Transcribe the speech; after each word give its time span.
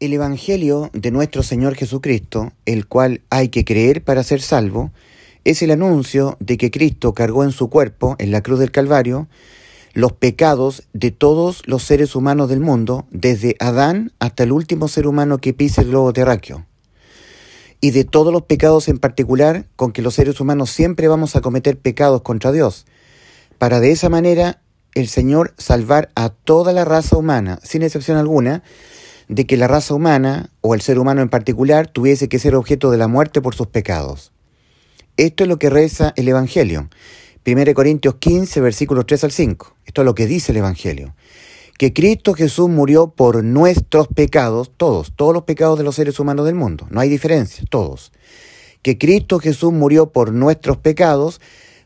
El 0.00 0.12
Evangelio 0.12 0.90
de 0.92 1.10
nuestro 1.10 1.42
Señor 1.42 1.74
Jesucristo, 1.74 2.52
el 2.66 2.86
cual 2.86 3.22
hay 3.30 3.48
que 3.48 3.64
creer 3.64 4.04
para 4.04 4.22
ser 4.22 4.40
salvo, 4.40 4.92
es 5.42 5.60
el 5.60 5.72
anuncio 5.72 6.36
de 6.38 6.56
que 6.56 6.70
Cristo 6.70 7.14
cargó 7.14 7.42
en 7.42 7.50
su 7.50 7.68
cuerpo, 7.68 8.14
en 8.20 8.30
la 8.30 8.40
cruz 8.40 8.60
del 8.60 8.70
Calvario, 8.70 9.26
los 9.94 10.12
pecados 10.12 10.84
de 10.92 11.10
todos 11.10 11.62
los 11.66 11.82
seres 11.82 12.14
humanos 12.14 12.48
del 12.48 12.60
mundo, 12.60 13.08
desde 13.10 13.56
Adán 13.58 14.12
hasta 14.20 14.44
el 14.44 14.52
último 14.52 14.86
ser 14.86 15.08
humano 15.08 15.38
que 15.38 15.52
pise 15.52 15.80
el 15.80 15.88
globo 15.88 16.12
terráqueo, 16.12 16.64
y 17.80 17.90
de 17.90 18.04
todos 18.04 18.32
los 18.32 18.42
pecados 18.42 18.86
en 18.86 19.00
particular 19.00 19.66
con 19.74 19.90
que 19.90 20.02
los 20.02 20.14
seres 20.14 20.38
humanos 20.38 20.70
siempre 20.70 21.08
vamos 21.08 21.34
a 21.34 21.40
cometer 21.40 21.76
pecados 21.76 22.22
contra 22.22 22.52
Dios, 22.52 22.86
para 23.58 23.80
de 23.80 23.90
esa 23.90 24.08
manera 24.08 24.60
el 24.94 25.08
Señor 25.08 25.54
salvar 25.58 26.10
a 26.14 26.28
toda 26.28 26.72
la 26.72 26.84
raza 26.84 27.16
humana, 27.16 27.58
sin 27.64 27.82
excepción 27.82 28.16
alguna, 28.16 28.62
de 29.28 29.46
que 29.46 29.56
la 29.56 29.68
raza 29.68 29.94
humana, 29.94 30.50
o 30.62 30.74
el 30.74 30.80
ser 30.80 30.98
humano 30.98 31.20
en 31.20 31.28
particular, 31.28 31.86
tuviese 31.86 32.28
que 32.28 32.38
ser 32.38 32.54
objeto 32.54 32.90
de 32.90 32.96
la 32.96 33.08
muerte 33.08 33.40
por 33.40 33.54
sus 33.54 33.66
pecados. 33.66 34.32
Esto 35.16 35.44
es 35.44 35.48
lo 35.48 35.58
que 35.58 35.70
reza 35.70 36.12
el 36.16 36.28
Evangelio. 36.28 36.88
1 37.46 37.74
Corintios 37.74 38.16
15, 38.16 38.60
versículos 38.60 39.06
3 39.06 39.24
al 39.24 39.32
5. 39.32 39.76
Esto 39.84 40.02
es 40.02 40.04
lo 40.04 40.14
que 40.14 40.26
dice 40.26 40.52
el 40.52 40.58
Evangelio. 40.58 41.14
Que 41.76 41.92
Cristo 41.92 42.34
Jesús 42.34 42.68
murió 42.68 43.08
por 43.08 43.44
nuestros 43.44 44.08
pecados, 44.08 44.72
todos, 44.76 45.12
todos 45.14 45.34
los 45.34 45.44
pecados 45.44 45.78
de 45.78 45.84
los 45.84 45.94
seres 45.94 46.18
humanos 46.18 46.46
del 46.46 46.54
mundo. 46.54 46.86
No 46.90 47.00
hay 47.00 47.08
diferencia, 47.08 47.64
todos. 47.68 48.12
Que 48.82 48.98
Cristo 48.98 49.38
Jesús 49.38 49.72
murió 49.72 50.10
por 50.10 50.32
nuestros 50.32 50.78
pecados, 50.78 51.40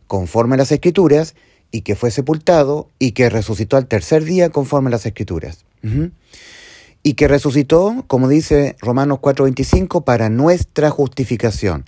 conforme 0.07 0.55
a 0.55 0.59
las 0.59 0.73
Escrituras, 0.73 1.35
y 1.71 1.83
que 1.83 1.97
fue 1.97 2.11
sepultado 2.11 2.89
y 2.99 3.13
que 3.13 3.29
resucitó 3.31 3.77
al 3.77 3.87
tercer 3.87 4.25
día, 4.25 4.51
conforme 4.51 4.89
a 4.89 4.93
las 4.93 5.07
Escrituras 5.07 5.65
y 7.03 7.15
que 7.15 7.29
resucitó, 7.29 8.05
como 8.07 8.29
dice 8.29 8.77
Romanos 8.81 9.19
4:25, 9.21 10.05
para 10.05 10.29
nuestra 10.29 10.91
justificación, 10.91 11.85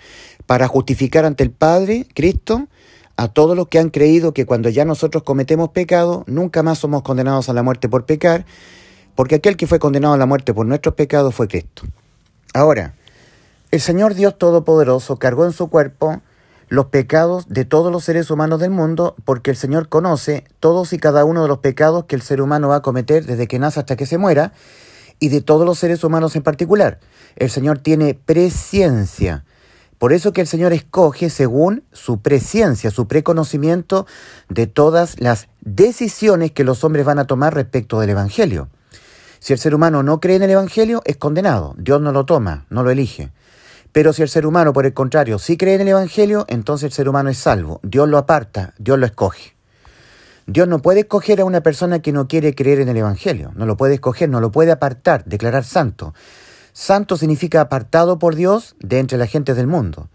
para 0.46 0.68
justificar 0.68 1.24
ante 1.24 1.44
el 1.44 1.50
Padre, 1.50 2.06
Cristo, 2.14 2.68
a 3.16 3.28
todos 3.28 3.56
los 3.56 3.68
que 3.68 3.78
han 3.78 3.90
creído 3.90 4.34
que 4.34 4.46
cuando 4.46 4.68
ya 4.68 4.84
nosotros 4.84 5.22
cometemos 5.22 5.68
pecado, 5.70 6.24
nunca 6.26 6.62
más 6.62 6.78
somos 6.78 7.02
condenados 7.02 7.48
a 7.48 7.52
la 7.52 7.62
muerte 7.62 7.88
por 7.88 8.06
pecar, 8.06 8.44
porque 9.14 9.36
aquel 9.36 9.56
que 9.56 9.68
fue 9.68 9.78
condenado 9.78 10.14
a 10.14 10.18
la 10.18 10.26
muerte 10.26 10.52
por 10.52 10.66
nuestros 10.66 10.96
pecados 10.96 11.34
fue 11.34 11.46
Cristo. 11.46 11.84
Ahora, 12.52 12.94
el 13.70 13.80
Señor 13.80 14.14
Dios 14.14 14.36
Todopoderoso 14.36 15.16
cargó 15.16 15.44
en 15.44 15.52
su 15.52 15.68
cuerpo 15.68 16.20
los 16.68 16.86
pecados 16.86 17.48
de 17.48 17.64
todos 17.64 17.92
los 17.92 18.04
seres 18.04 18.30
humanos 18.30 18.58
del 18.58 18.70
mundo, 18.70 19.14
porque 19.24 19.50
el 19.50 19.56
Señor 19.56 19.88
conoce 19.88 20.44
todos 20.60 20.92
y 20.92 20.98
cada 20.98 21.24
uno 21.24 21.42
de 21.42 21.48
los 21.48 21.58
pecados 21.58 22.06
que 22.06 22.16
el 22.16 22.22
ser 22.22 22.40
humano 22.40 22.68
va 22.68 22.76
a 22.76 22.82
cometer 22.82 23.24
desde 23.26 23.46
que 23.46 23.60
nace 23.60 23.80
hasta 23.80 23.96
que 23.96 24.06
se 24.06 24.18
muera, 24.18 24.52
y 25.24 25.30
de 25.30 25.40
todos 25.40 25.64
los 25.64 25.78
seres 25.78 26.04
humanos 26.04 26.36
en 26.36 26.42
particular. 26.42 27.00
El 27.36 27.48
Señor 27.48 27.78
tiene 27.78 28.12
presciencia. 28.12 29.46
Por 29.96 30.12
eso 30.12 30.34
que 30.34 30.42
el 30.42 30.46
Señor 30.46 30.74
escoge 30.74 31.30
según 31.30 31.82
su 31.92 32.20
presciencia, 32.20 32.90
su 32.90 33.08
preconocimiento 33.08 34.06
de 34.50 34.66
todas 34.66 35.18
las 35.18 35.48
decisiones 35.62 36.52
que 36.52 36.62
los 36.62 36.84
hombres 36.84 37.06
van 37.06 37.18
a 37.18 37.26
tomar 37.26 37.54
respecto 37.54 38.00
del 38.00 38.10
Evangelio. 38.10 38.68
Si 39.38 39.54
el 39.54 39.58
ser 39.58 39.74
humano 39.74 40.02
no 40.02 40.20
cree 40.20 40.36
en 40.36 40.42
el 40.42 40.50
Evangelio, 40.50 41.00
es 41.06 41.16
condenado. 41.16 41.74
Dios 41.78 42.02
no 42.02 42.12
lo 42.12 42.26
toma, 42.26 42.66
no 42.68 42.82
lo 42.82 42.90
elige. 42.90 43.32
Pero 43.92 44.12
si 44.12 44.20
el 44.20 44.28
ser 44.28 44.44
humano, 44.46 44.74
por 44.74 44.84
el 44.84 44.92
contrario, 44.92 45.38
sí 45.38 45.56
cree 45.56 45.76
en 45.76 45.82
el 45.82 45.88
Evangelio, 45.88 46.44
entonces 46.48 46.84
el 46.84 46.92
ser 46.92 47.08
humano 47.08 47.30
es 47.30 47.38
salvo. 47.38 47.80
Dios 47.82 48.10
lo 48.10 48.18
aparta, 48.18 48.74
Dios 48.76 48.98
lo 48.98 49.06
escoge. 49.06 49.53
Dios 50.46 50.68
no 50.68 50.80
puede 50.80 51.00
escoger 51.00 51.40
a 51.40 51.44
una 51.46 51.62
persona 51.62 52.00
que 52.00 52.12
no 52.12 52.28
quiere 52.28 52.54
creer 52.54 52.80
en 52.80 52.90
el 52.90 52.98
Evangelio, 52.98 53.52
no 53.56 53.64
lo 53.64 53.78
puede 53.78 53.94
escoger, 53.94 54.28
no 54.28 54.40
lo 54.40 54.52
puede 54.52 54.72
apartar, 54.72 55.24
declarar 55.24 55.64
santo. 55.64 56.12
Santo 56.74 57.16
significa 57.16 57.62
apartado 57.62 58.18
por 58.18 58.34
Dios 58.34 58.76
de 58.80 58.98
entre 58.98 59.16
la 59.16 59.26
gente 59.26 59.54
del 59.54 59.66
mundo. 59.66 60.10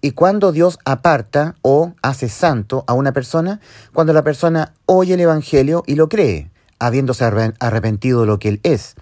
Y 0.00 0.12
cuando 0.12 0.52
Dios 0.52 0.78
aparta 0.84 1.56
o 1.62 1.94
hace 2.02 2.28
santo 2.28 2.84
a 2.86 2.92
una 2.92 3.12
persona, 3.12 3.60
cuando 3.92 4.12
la 4.12 4.22
persona 4.22 4.74
oye 4.86 5.14
el 5.14 5.20
Evangelio 5.20 5.82
y 5.86 5.96
lo 5.96 6.08
cree, 6.08 6.50
habiéndose 6.78 7.24
arrepentido 7.24 8.20
de 8.20 8.26
lo 8.26 8.38
que 8.38 8.50
Él 8.50 8.60
es. 8.62 8.94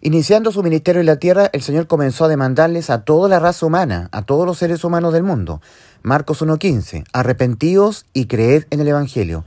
Iniciando 0.00 0.52
su 0.52 0.62
ministerio 0.62 1.00
en 1.00 1.06
la 1.06 1.16
tierra, 1.16 1.50
el 1.52 1.62
Señor 1.62 1.86
comenzó 1.86 2.24
a 2.24 2.28
demandarles 2.28 2.88
a 2.88 3.04
toda 3.04 3.28
la 3.28 3.40
raza 3.40 3.66
humana, 3.66 4.08
a 4.12 4.22
todos 4.22 4.46
los 4.46 4.58
seres 4.58 4.84
humanos 4.84 5.12
del 5.12 5.22
mundo. 5.22 5.60
Marcos 6.02 6.42
1.15, 6.42 7.04
arrepentíos 7.12 8.06
y 8.12 8.26
creed 8.26 8.64
en 8.70 8.80
el 8.80 8.88
Evangelio. 8.88 9.44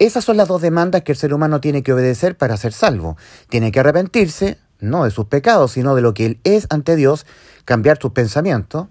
Esas 0.00 0.24
son 0.24 0.38
las 0.38 0.48
dos 0.48 0.62
demandas 0.62 1.02
que 1.02 1.12
el 1.12 1.18
ser 1.18 1.34
humano 1.34 1.60
tiene 1.60 1.82
que 1.82 1.92
obedecer 1.92 2.34
para 2.34 2.56
ser 2.56 2.72
salvo. 2.72 3.18
Tiene 3.50 3.70
que 3.70 3.80
arrepentirse, 3.80 4.56
no 4.80 5.04
de 5.04 5.10
sus 5.10 5.26
pecados, 5.26 5.72
sino 5.72 5.94
de 5.94 6.00
lo 6.00 6.14
que 6.14 6.24
él 6.24 6.40
es 6.42 6.66
ante 6.70 6.96
Dios, 6.96 7.26
cambiar 7.66 7.98
sus 8.00 8.12
pensamientos 8.12 8.86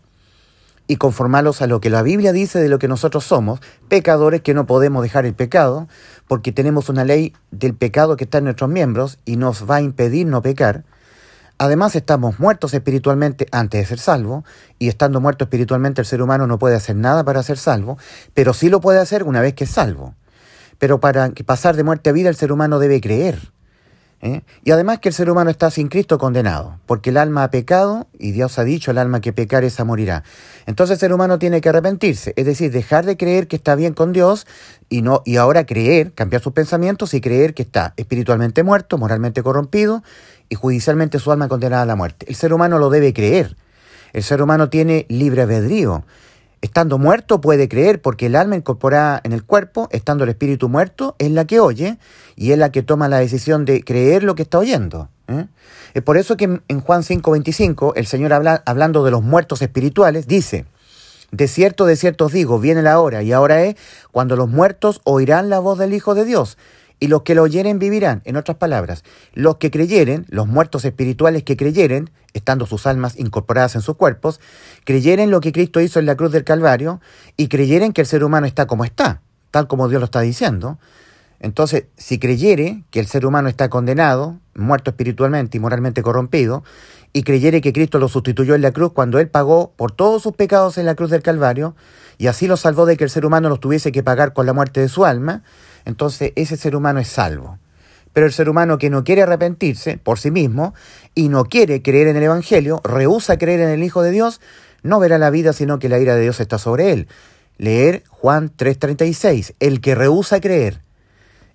y 0.86 0.98
conformarlos 0.98 1.64
a 1.64 1.68
lo 1.68 1.82
que 1.82 1.90
la 1.90 2.04
Biblia 2.04 2.32
dice 2.32 2.60
de 2.60 2.70
lo 2.70 2.78
que 2.78 2.88
nosotros 2.88 3.26
somos, 3.26 3.60
pecadores 3.88 4.42
que 4.42 4.54
no 4.54 4.68
podemos 4.68 5.02
dejar 5.02 5.26
el 5.26 5.34
pecado, 5.34 5.88
porque 6.28 6.52
tenemos 6.52 6.90
una 6.90 7.04
ley 7.06 7.34
del 7.50 7.74
pecado 7.74 8.16
que 8.16 8.26
está 8.26 8.38
en 8.38 8.44
nuestros 8.44 8.70
miembros 8.70 9.18
y 9.26 9.38
nos 9.38 9.68
va 9.68 9.78
a 9.78 9.82
impedir 9.82 10.28
no 10.28 10.44
pecar. 10.44 10.84
Además 11.58 11.96
estamos 11.96 12.40
muertos 12.40 12.76
espiritualmente 12.76 13.48
antes 13.52 13.82
de 13.82 13.88
ser 13.88 14.00
salvo, 14.00 14.46
y 14.78 14.90
estando 14.90 15.20
muerto 15.22 15.46
espiritualmente 15.46 16.02
el 16.02 16.08
ser 16.08 16.22
humano 16.22 16.46
no 16.46 16.60
puede 16.60 16.76
hacer 16.76 16.98
nada 16.98 17.24
para 17.24 17.42
ser 17.42 17.58
salvo, 17.58 17.98
pero 18.36 18.54
sí 18.54 18.70
lo 18.70 18.80
puede 18.80 19.00
hacer 19.00 19.24
una 19.24 19.42
vez 19.42 19.56
que 19.56 19.64
es 19.64 19.72
salvo. 19.72 20.14
Pero 20.80 21.00
para 21.00 21.32
pasar 21.46 21.76
de 21.76 21.84
muerte 21.84 22.10
a 22.10 22.14
vida 22.14 22.30
el 22.30 22.36
ser 22.36 22.52
humano 22.52 22.80
debe 22.80 23.00
creer. 23.00 23.52
¿eh? 24.22 24.42
Y 24.64 24.72
además 24.72 25.00
que 25.00 25.10
el 25.10 25.16
ser 25.16 25.30
humano 25.30 25.50
está 25.50 25.70
sin 25.72 25.88
Cristo 25.88 26.18
condenado, 26.18 26.80
porque 26.86 27.10
el 27.10 27.18
alma 27.18 27.44
ha 27.44 27.52
pecado 27.52 28.08
y 28.18 28.32
Dios 28.32 28.58
ha 28.60 28.64
dicho, 28.64 28.92
el 28.92 28.98
alma 28.98 29.22
que 29.22 29.34
pecar 29.34 29.64
esa 29.64 29.84
morirá. 29.84 30.24
Entonces 30.66 30.96
el 30.96 31.00
ser 31.00 31.14
humano 31.14 31.40
tiene 31.40 31.62
que 31.62 31.70
arrepentirse, 31.70 32.34
es 32.36 32.46
decir, 32.46 32.72
dejar 32.72 33.06
de 33.06 33.18
creer 33.18 33.48
que 33.48 33.56
está 33.56 33.76
bien 33.76 33.94
con 33.94 34.14
Dios 34.14 34.48
y, 34.90 35.02
no, 35.02 35.22
y 35.26 35.38
ahora 35.38 35.66
creer, 35.66 36.14
cambiar 36.14 36.42
sus 36.42 36.54
pensamientos 36.54 37.14
y 37.14 37.22
creer 37.22 37.54
que 37.54 37.64
está 37.64 37.94
espiritualmente 37.98 38.64
muerto, 38.64 38.98
moralmente 38.98 39.44
corrompido 39.44 40.04
y 40.50 40.56
judicialmente 40.56 41.20
su 41.20 41.32
alma 41.32 41.48
condenada 41.48 41.84
a 41.84 41.86
la 41.86 41.96
muerte. 41.96 42.26
El 42.30 42.36
ser 42.36 42.54
humano 42.54 42.80
lo 42.80 42.90
debe 42.90 43.14
creer. 43.14 43.56
El 44.12 44.24
ser 44.24 44.42
humano 44.42 44.70
tiene 44.70 45.06
libre 45.10 45.44
albedrío. 45.44 46.04
Estando 46.62 46.98
muerto 46.98 47.40
puede 47.40 47.70
creer 47.70 48.02
porque 48.02 48.26
el 48.26 48.36
alma 48.36 48.58
incorporada 48.58 49.22
en 49.24 49.32
el 49.32 49.46
cuerpo, 49.46 49.88
estando 49.92 50.26
el 50.26 50.30
espíritu 50.30 50.68
muerto, 50.68 51.16
es 51.18 51.32
la 51.32 51.46
que 51.46 51.62
oye 51.62 51.98
y 52.36 52.52
es 52.52 52.58
la 52.58 52.72
que 52.72 52.84
toma 52.84 53.08
la 53.08 53.20
decisión 53.20 53.64
de 53.64 53.82
creer 53.84 54.24
lo 54.24 54.36
que 54.36 54.44
está 54.44 54.60
oyendo. 54.60 55.10
¿eh? 55.28 55.48
Es 55.94 56.04
por 56.04 56.18
eso 56.18 56.36
que 56.36 56.60
en 56.68 56.82
Juan 56.82 57.04
5:25 57.04 57.94
el 57.96 58.08
Señor 58.08 58.34
habla, 58.34 58.62
hablando 58.66 59.06
de 59.06 59.12
los 59.12 59.24
muertos 59.24 59.62
espirituales 59.62 60.28
dice, 60.28 60.66
de 61.32 61.48
cierto, 61.48 61.86
de 61.86 61.96
cierto 61.96 62.26
os 62.26 62.34
digo, 62.34 62.60
viene 62.60 62.82
la 62.82 63.00
hora 63.00 63.24
y 63.24 63.32
ahora 63.32 63.64
es 63.64 63.76
cuando 64.12 64.36
los 64.36 64.50
muertos 64.50 65.00
oirán 65.06 65.50
la 65.50 65.60
voz 65.60 65.80
del 65.80 65.94
Hijo 65.94 66.14
de 66.14 66.26
Dios 66.26 66.58
y 67.00 67.08
los 67.08 67.24
que 67.24 67.36
lo 67.36 67.44
oyeren 67.44 67.80
vivirán. 67.80 68.22
En 68.26 68.36
otras 68.36 68.58
palabras, 68.58 69.04
los 69.34 69.58
que 69.58 69.72
creyeren, 69.72 70.26
los 70.30 70.48
muertos 70.48 70.86
espirituales 70.86 71.44
que 71.44 71.58
creyeren, 71.58 72.10
estando 72.34 72.66
sus 72.66 72.86
almas 72.86 73.18
incorporadas 73.18 73.76
en 73.76 73.82
sus 73.82 73.96
cuerpos, 73.96 74.40
creyeren 74.86 75.32
lo 75.32 75.42
que 75.42 75.52
Cristo 75.52 75.82
hizo 75.82 76.00
en 76.00 76.06
la 76.06 76.16
cruz 76.16 76.32
del 76.32 76.44
Calvario 76.44 77.02
y 77.38 77.48
creyeren 77.48 77.94
que 77.94 78.02
el 78.02 78.08
ser 78.08 78.24
humano 78.24 78.48
está 78.48 78.68
como 78.68 78.86
está, 78.86 79.22
tal 79.52 79.68
como 79.68 79.88
Dios 79.88 80.00
lo 80.00 80.06
está 80.06 80.22
diciendo. 80.22 80.78
Entonces, 81.40 81.86
si 81.96 82.20
creyere 82.20 82.84
que 82.92 83.00
el 83.00 83.08
ser 83.08 83.26
humano 83.26 83.48
está 83.48 83.70
condenado, 83.70 84.40
muerto 84.56 84.92
espiritualmente 84.92 85.58
y 85.58 85.60
moralmente 85.62 86.04
corrompido, 86.04 86.64
y 87.14 87.24
creyere 87.24 87.62
que 87.62 87.74
Cristo 87.74 87.98
lo 87.98 88.10
sustituyó 88.10 88.56
en 88.56 88.62
la 88.62 88.72
cruz 88.72 88.92
cuando 88.92 89.20
Él 89.20 89.30
pagó 89.30 89.72
por 89.76 89.92
todos 89.92 90.22
sus 90.22 90.34
pecados 90.34 90.78
en 90.78 90.86
la 90.86 90.96
cruz 90.96 91.10
del 91.10 91.24
Calvario, 91.24 91.76
y 92.18 92.28
así 92.28 92.48
lo 92.48 92.58
salvó 92.58 92.86
de 92.86 92.98
que 92.98 93.06
el 93.06 93.10
ser 93.10 93.26
humano 93.26 93.48
los 93.48 93.62
tuviese 93.62 93.94
que 93.94 94.04
pagar 94.04 94.34
con 94.34 94.46
la 94.46 94.54
muerte 94.54 94.82
de 94.82 94.90
su 94.90 95.06
alma, 95.06 95.44
entonces 95.90 96.32
ese 96.36 96.56
ser 96.56 96.76
humano 96.76 97.00
es 97.00 97.10
salvo. 97.10 97.60
Pero 98.14 98.26
el 98.26 98.34
ser 98.34 98.50
humano 98.50 98.78
que 98.78 98.90
no 98.90 99.04
quiere 99.04 99.22
arrepentirse 99.22 99.98
por 99.98 100.20
sí 100.20 100.32
mismo 100.32 100.74
y 101.14 101.30
no 101.30 101.46
quiere 101.46 101.82
creer 101.82 102.08
en 102.08 102.18
el 102.18 102.24
Evangelio, 102.24 102.82
rehúsa 102.84 103.38
creer 103.38 103.60
en 103.60 103.70
el 103.70 103.84
Hijo 103.84 104.02
de 104.02 104.12
Dios, 104.12 104.40
no 104.82 105.00
verá 105.00 105.18
la 105.18 105.30
vida 105.30 105.54
sino 105.54 105.80
que 105.80 105.90
la 105.90 106.00
ira 106.00 106.16
de 106.16 106.22
Dios 106.22 106.40
está 106.40 106.58
sobre 106.58 106.92
él. 106.92 107.08
Leer 107.58 108.04
Juan 108.10 108.52
3:36, 108.56 109.54
el 109.60 109.82
que 109.82 109.96
rehúsa 109.96 110.40
creer. 110.40 110.82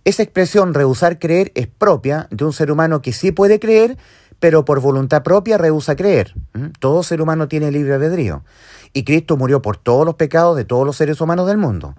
Esa 0.05 0.23
expresión 0.23 0.75
rehusar 0.75 1.19
creer 1.19 1.51
es 1.55 1.67
propia 1.67 2.29
de 2.31 2.45
un 2.45 2.53
ser 2.53 2.71
humano 2.71 3.01
que 3.01 3.15
sí 3.15 3.33
puede 3.33 3.59
creer, 3.59 3.97
pero 4.39 4.67
por 4.67 4.81
voluntad 4.81 5.23
propia 5.23 5.57
rehúsa 5.57 5.97
creer. 5.97 6.35
¿Mm? 6.53 6.67
Todo 6.79 7.03
ser 7.03 7.23
humano 7.23 7.49
tiene 7.49 7.71
libre 7.71 7.95
albedrío. 7.95 8.45
Y 8.93 9.05
Cristo 9.05 9.39
murió 9.39 9.63
por 9.63 9.79
todos 9.79 10.05
los 10.05 10.17
pecados 10.17 10.57
de 10.57 10.67
todos 10.67 10.85
los 10.85 10.97
seres 10.97 11.21
humanos 11.23 11.47
del 11.47 11.57
mundo 11.57 11.95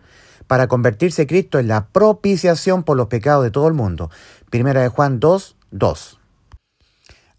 para 0.47 0.67
convertirse 0.67 1.27
Cristo 1.27 1.59
en 1.59 1.67
la 1.67 1.87
propiciación 1.87 2.83
por 2.83 2.97
los 2.97 3.07
pecados 3.07 3.43
de 3.43 3.51
todo 3.51 3.67
el 3.67 3.73
mundo. 3.73 4.09
Primera 4.49 4.81
de 4.81 4.89
Juan 4.89 5.19
2, 5.19 5.55
2. 5.71 6.19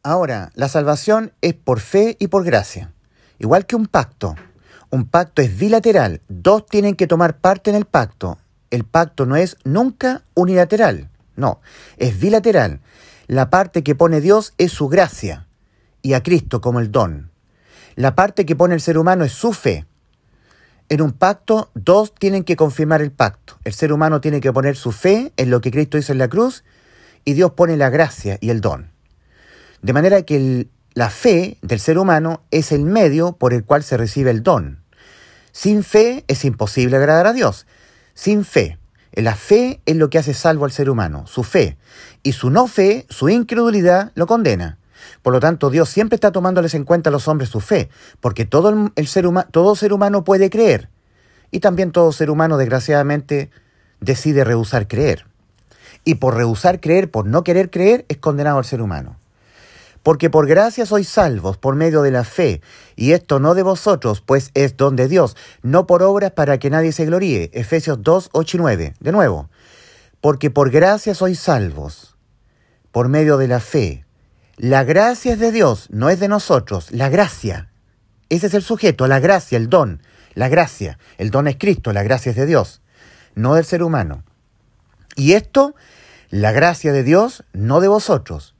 Ahora, 0.02 0.50
la 0.54 0.68
salvación 0.68 1.32
es 1.40 1.54
por 1.54 1.80
fe 1.80 2.16
y 2.20 2.28
por 2.28 2.44
gracia, 2.44 2.92
igual 3.38 3.66
que 3.66 3.76
un 3.76 3.86
pacto. 3.86 4.36
Un 4.90 5.06
pacto 5.06 5.42
es 5.42 5.58
bilateral, 5.58 6.20
dos 6.28 6.64
tienen 6.66 6.94
que 6.94 7.08
tomar 7.08 7.38
parte 7.38 7.70
en 7.70 7.76
el 7.76 7.86
pacto. 7.86 8.38
El 8.70 8.84
pacto 8.84 9.26
no 9.26 9.36
es 9.36 9.56
nunca 9.64 10.22
unilateral, 10.34 11.10
no, 11.34 11.60
es 11.96 12.18
bilateral. 12.18 12.80
La 13.26 13.50
parte 13.50 13.82
que 13.82 13.96
pone 13.96 14.20
Dios 14.20 14.54
es 14.58 14.72
su 14.72 14.88
gracia. 14.88 15.48
y 16.02 16.14
a 16.14 16.22
Cristo 16.22 16.60
como 16.60 16.78
el 16.78 16.92
don. 16.92 17.32
La 17.96 18.14
parte 18.14 18.46
que 18.46 18.54
pone 18.54 18.76
el 18.76 18.80
ser 18.80 18.96
humano 18.96 19.24
es 19.24 19.32
su 19.32 19.52
fe. 19.52 19.86
En 20.88 21.02
un 21.02 21.12
pacto, 21.12 21.70
dos 21.74 22.14
tienen 22.14 22.44
que 22.44 22.56
confirmar 22.56 23.02
el 23.02 23.10
pacto. 23.10 23.58
El 23.64 23.72
ser 23.72 23.92
humano 23.92 24.20
tiene 24.20 24.40
que 24.40 24.52
poner 24.52 24.76
su 24.76 24.92
fe 24.92 25.32
en 25.36 25.50
lo 25.50 25.60
que 25.60 25.72
Cristo 25.72 25.98
hizo 25.98 26.12
en 26.12 26.18
la 26.18 26.28
cruz 26.28 26.62
y 27.24 27.32
Dios 27.32 27.52
pone 27.52 27.76
la 27.76 27.90
gracia 27.90 28.38
y 28.40 28.50
el 28.50 28.60
don. 28.60 28.92
De 29.82 29.92
manera 29.92 30.22
que 30.22 30.68
la 30.94 31.10
fe 31.10 31.58
del 31.60 31.80
ser 31.80 31.98
humano 31.98 32.42
es 32.52 32.70
el 32.70 32.84
medio 32.84 33.32
por 33.32 33.52
el 33.52 33.64
cual 33.64 33.82
se 33.82 33.96
recibe 33.96 34.30
el 34.30 34.44
don. 34.44 34.78
Sin 35.50 35.82
fe 35.82 36.24
es 36.28 36.44
imposible 36.44 36.96
agradar 36.96 37.26
a 37.26 37.32
Dios. 37.32 37.66
Sin 38.14 38.44
fe. 38.44 38.78
La 39.12 39.34
fe 39.34 39.80
es 39.86 39.96
lo 39.96 40.08
que 40.08 40.18
hace 40.18 40.34
salvo 40.34 40.66
al 40.66 40.72
ser 40.72 40.88
humano, 40.88 41.26
su 41.26 41.42
fe. 41.42 41.78
Y 42.22 42.32
su 42.32 42.50
no 42.50 42.66
fe, 42.68 43.06
su 43.08 43.28
incredulidad, 43.28 44.12
lo 44.14 44.26
condena. 44.26 44.78
Por 45.22 45.32
lo 45.32 45.40
tanto, 45.40 45.70
Dios 45.70 45.88
siempre 45.88 46.14
está 46.14 46.32
tomándoles 46.32 46.74
en 46.74 46.84
cuenta 46.84 47.10
a 47.10 47.12
los 47.12 47.28
hombres 47.28 47.50
su 47.50 47.60
fe, 47.60 47.88
porque 48.20 48.44
todo, 48.44 48.90
el 48.94 49.06
ser, 49.06 49.26
todo 49.50 49.74
ser 49.76 49.92
humano 49.92 50.24
puede 50.24 50.50
creer. 50.50 50.88
Y 51.50 51.60
también 51.60 51.92
todo 51.92 52.12
ser 52.12 52.30
humano, 52.30 52.56
desgraciadamente, 52.56 53.50
decide 54.00 54.44
rehusar 54.44 54.88
creer. 54.88 55.26
Y 56.04 56.16
por 56.16 56.36
rehusar 56.36 56.80
creer, 56.80 57.10
por 57.10 57.26
no 57.26 57.44
querer 57.44 57.70
creer, 57.70 58.04
es 58.08 58.18
condenado 58.18 58.58
al 58.58 58.64
ser 58.64 58.82
humano. 58.82 59.18
Porque 60.02 60.30
por 60.30 60.46
gracia 60.46 60.86
sois 60.86 61.08
salvos 61.08 61.56
por 61.56 61.74
medio 61.74 62.02
de 62.02 62.12
la 62.12 62.22
fe, 62.22 62.60
y 62.94 63.10
esto 63.10 63.40
no 63.40 63.54
de 63.54 63.64
vosotros, 63.64 64.20
pues 64.20 64.52
es 64.54 64.76
don 64.76 64.94
de 64.94 65.08
Dios, 65.08 65.36
no 65.62 65.86
por 65.88 66.04
obras 66.04 66.30
para 66.30 66.58
que 66.58 66.70
nadie 66.70 66.92
se 66.92 67.06
gloríe. 67.06 67.50
Efesios 67.52 68.00
2, 68.02 68.30
8 68.32 68.56
y 68.56 68.60
9. 68.60 68.94
De 69.00 69.12
nuevo, 69.12 69.50
porque 70.20 70.50
por 70.50 70.70
gracia 70.70 71.14
sois 71.14 71.40
salvos 71.40 72.16
por 72.92 73.08
medio 73.08 73.36
de 73.36 73.48
la 73.48 73.60
fe. 73.60 74.05
La 74.56 74.84
gracia 74.84 75.34
es 75.34 75.38
de 75.38 75.52
Dios, 75.52 75.88
no 75.90 76.08
es 76.08 76.20
de 76.20 76.28
nosotros, 76.28 76.90
la 76.90 77.08
gracia. 77.08 77.68
Ese 78.28 78.46
es 78.46 78.54
el 78.54 78.62
sujeto, 78.62 79.06
la 79.06 79.20
gracia, 79.20 79.56
el 79.56 79.68
don, 79.68 80.02
la 80.34 80.48
gracia. 80.48 80.98
El 81.18 81.30
don 81.30 81.46
es 81.46 81.56
Cristo, 81.56 81.92
la 81.92 82.02
gracia 82.02 82.30
es 82.30 82.36
de 82.36 82.46
Dios, 82.46 82.80
no 83.34 83.54
del 83.54 83.64
ser 83.64 83.82
humano. 83.82 84.24
Y 85.14 85.32
esto, 85.32 85.74
la 86.30 86.52
gracia 86.52 86.92
de 86.92 87.02
Dios, 87.02 87.44
no 87.52 87.80
de 87.80 87.88
vosotros 87.88 88.56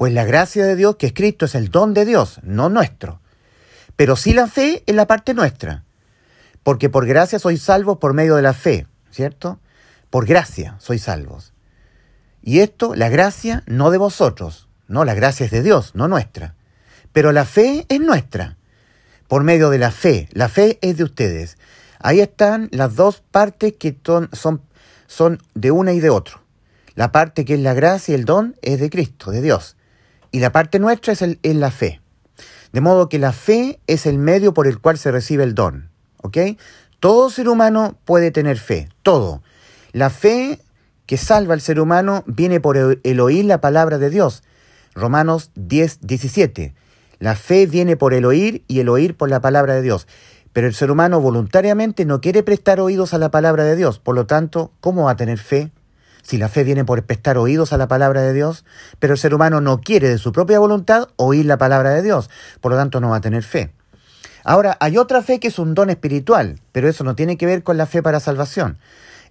pues 0.00 0.14
la 0.14 0.24
gracia 0.24 0.64
de 0.64 0.76
Dios, 0.76 0.96
que 0.96 1.08
es 1.08 1.12
Cristo, 1.12 1.44
es 1.44 1.54
el 1.54 1.68
don 1.68 1.92
de 1.92 2.06
Dios, 2.06 2.40
no 2.42 2.70
nuestro. 2.70 3.20
Pero 3.96 4.16
sí 4.16 4.32
la 4.32 4.46
fe 4.46 4.82
es 4.86 4.94
la 4.94 5.06
parte 5.06 5.34
nuestra. 5.34 5.84
Porque 6.62 6.88
por 6.88 7.04
gracia 7.04 7.38
sois 7.38 7.60
salvos 7.60 7.98
por 7.98 8.14
medio 8.14 8.36
de 8.36 8.40
la 8.40 8.54
fe, 8.54 8.86
¿cierto? 9.10 9.60
Por 10.08 10.24
gracia 10.24 10.76
sois 10.78 11.02
salvos. 11.02 11.52
Y 12.40 12.60
esto, 12.60 12.94
la 12.94 13.10
gracia, 13.10 13.62
no 13.66 13.90
de 13.90 13.98
vosotros. 13.98 14.69
No, 14.90 15.04
la 15.04 15.14
gracia 15.14 15.46
es 15.46 15.52
de 15.52 15.62
Dios, 15.62 15.92
no 15.94 16.08
nuestra. 16.08 16.56
Pero 17.12 17.30
la 17.30 17.44
fe 17.44 17.86
es 17.88 18.00
nuestra. 18.00 18.56
Por 19.28 19.44
medio 19.44 19.70
de 19.70 19.78
la 19.78 19.92
fe. 19.92 20.28
La 20.32 20.48
fe 20.48 20.80
es 20.82 20.96
de 20.96 21.04
ustedes. 21.04 21.58
Ahí 22.00 22.18
están 22.18 22.68
las 22.72 22.96
dos 22.96 23.22
partes 23.30 23.74
que 23.78 23.96
son, 24.32 24.60
son 25.06 25.40
de 25.54 25.70
una 25.70 25.92
y 25.92 26.00
de 26.00 26.10
otro. 26.10 26.40
La 26.96 27.12
parte 27.12 27.44
que 27.44 27.54
es 27.54 27.60
la 27.60 27.72
gracia 27.72 28.10
y 28.10 28.16
el 28.16 28.24
don 28.24 28.56
es 28.62 28.80
de 28.80 28.90
Cristo, 28.90 29.30
de 29.30 29.40
Dios. 29.40 29.76
Y 30.32 30.40
la 30.40 30.50
parte 30.50 30.80
nuestra 30.80 31.12
es, 31.12 31.38
la 31.54 31.70
fe. 31.70 32.00
De 32.72 32.80
modo 32.80 33.08
que 33.08 33.20
la 33.20 33.32
fe 33.32 33.78
es 33.86 34.06
el 34.06 34.18
medio 34.18 34.54
por 34.54 34.66
el 34.66 34.80
cual 34.80 34.98
se 34.98 35.12
recibe 35.12 35.44
el 35.44 35.54
don. 35.54 35.88
Todo 36.98 37.30
ser 37.30 37.48
humano 37.48 37.96
puede 38.04 38.32
tener 38.32 38.58
fe, 38.58 38.88
todo. 39.04 39.40
La 39.92 40.10
fe 40.10 40.58
que 41.06 41.16
salva 41.16 41.54
al 41.54 41.60
ser 41.60 41.78
humano 41.78 42.24
viene 42.26 42.58
por 42.58 42.76
el 42.76 43.20
oír 43.20 43.44
la 43.44 43.60
palabra 43.60 43.98
de 43.98 44.10
Dios. 44.10 44.42
Romanos 44.94 45.50
10, 45.54 46.00
17. 46.02 46.74
La 47.18 47.36
fe 47.36 47.66
viene 47.66 47.96
por 47.96 48.14
el 48.14 48.24
oír 48.24 48.64
y 48.68 48.80
el 48.80 48.88
oír 48.88 49.16
por 49.16 49.28
la 49.28 49.40
palabra 49.40 49.74
de 49.74 49.82
Dios. 49.82 50.06
Pero 50.52 50.66
el 50.66 50.74
ser 50.74 50.90
humano 50.90 51.20
voluntariamente 51.20 52.04
no 52.04 52.20
quiere 52.20 52.42
prestar 52.42 52.80
oídos 52.80 53.14
a 53.14 53.18
la 53.18 53.30
palabra 53.30 53.64
de 53.64 53.76
Dios. 53.76 53.98
Por 53.98 54.14
lo 54.14 54.26
tanto, 54.26 54.72
¿cómo 54.80 55.04
va 55.04 55.12
a 55.12 55.16
tener 55.16 55.38
fe? 55.38 55.70
si 56.22 56.38
la 56.38 56.48
fe 56.48 56.64
viene 56.64 56.84
por 56.84 57.02
prestar 57.04 57.38
oídos 57.38 57.72
a 57.72 57.76
la 57.76 57.88
palabra 57.88 58.22
de 58.22 58.32
Dios, 58.32 58.64
pero 58.98 59.14
el 59.14 59.18
ser 59.18 59.34
humano 59.34 59.60
no 59.60 59.80
quiere 59.80 60.08
de 60.08 60.18
su 60.18 60.32
propia 60.32 60.58
voluntad 60.58 61.08
oír 61.16 61.46
la 61.46 61.58
palabra 61.58 61.90
de 61.90 62.02
Dios, 62.02 62.30
por 62.60 62.72
lo 62.72 62.78
tanto 62.78 63.00
no 63.00 63.10
va 63.10 63.16
a 63.16 63.20
tener 63.20 63.42
fe. 63.42 63.72
Ahora, 64.44 64.76
hay 64.80 64.96
otra 64.96 65.22
fe 65.22 65.38
que 65.38 65.48
es 65.48 65.58
un 65.58 65.74
don 65.74 65.90
espiritual, 65.90 66.60
pero 66.72 66.88
eso 66.88 67.04
no 67.04 67.14
tiene 67.14 67.36
que 67.36 67.46
ver 67.46 67.62
con 67.62 67.76
la 67.76 67.86
fe 67.86 68.02
para 68.02 68.20
salvación. 68.20 68.78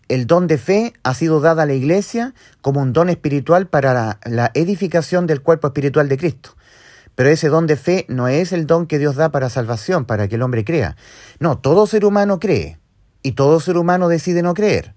El 0.10 0.28
don 0.28 0.48
de 0.48 0.58
fe 0.58 0.94
ha 1.04 1.14
sido 1.14 1.40
dado 1.40 1.62
a 1.62 1.66
la 1.66 1.74
iglesia 1.74 2.34
como 2.62 2.82
un 2.82 2.94
don 2.94 3.10
espiritual 3.10 3.68
para 3.68 3.94
la, 3.94 4.20
la 4.26 4.52
edificación 4.56 5.28
del 5.28 5.42
cuerpo 5.42 5.68
espiritual 5.68 6.10
de 6.10 6.18
Cristo. 6.18 6.56
Pero 7.16 7.30
ese 7.30 7.50
don 7.50 7.68
de 7.68 7.76
fe 7.76 8.06
no 8.10 8.28
es 8.28 8.52
el 8.52 8.66
don 8.66 8.88
que 8.88 8.98
Dios 8.98 9.16
da 9.16 9.30
para 9.30 9.50
salvación, 9.50 10.06
para 10.06 10.28
que 10.28 10.36
el 10.36 10.42
hombre 10.42 10.66
crea. 10.66 10.96
No, 11.40 11.60
todo 11.60 11.86
ser 11.86 12.06
humano 12.06 12.40
cree 12.40 12.80
y 13.22 13.34
todo 13.34 13.60
ser 13.60 13.78
humano 13.78 14.08
decide 14.08 14.42
no 14.42 14.54
creer. 14.54 14.96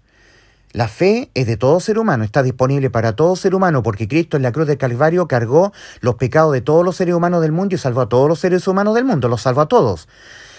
La 0.72 0.88
fe 0.88 1.30
es 1.34 1.46
de 1.46 1.58
todo 1.58 1.80
ser 1.80 1.98
humano, 1.98 2.24
está 2.24 2.42
disponible 2.42 2.88
para 2.88 3.14
todo 3.14 3.36
ser 3.36 3.54
humano, 3.54 3.82
porque 3.82 4.08
Cristo 4.08 4.38
en 4.38 4.42
la 4.42 4.52
cruz 4.52 4.66
del 4.66 4.78
Calvario 4.78 5.28
cargó 5.28 5.72
los 6.00 6.14
pecados 6.14 6.54
de 6.54 6.62
todos 6.62 6.82
los 6.82 6.96
seres 6.96 7.14
humanos 7.14 7.42
del 7.42 7.52
mundo 7.52 7.74
y 7.74 7.78
salvó 7.78 8.00
a 8.00 8.08
todos 8.08 8.26
los 8.26 8.38
seres 8.38 8.66
humanos 8.66 8.94
del 8.94 9.04
mundo, 9.04 9.28
los 9.28 9.42
salvó 9.42 9.60
a 9.60 9.68
todos. 9.68 10.08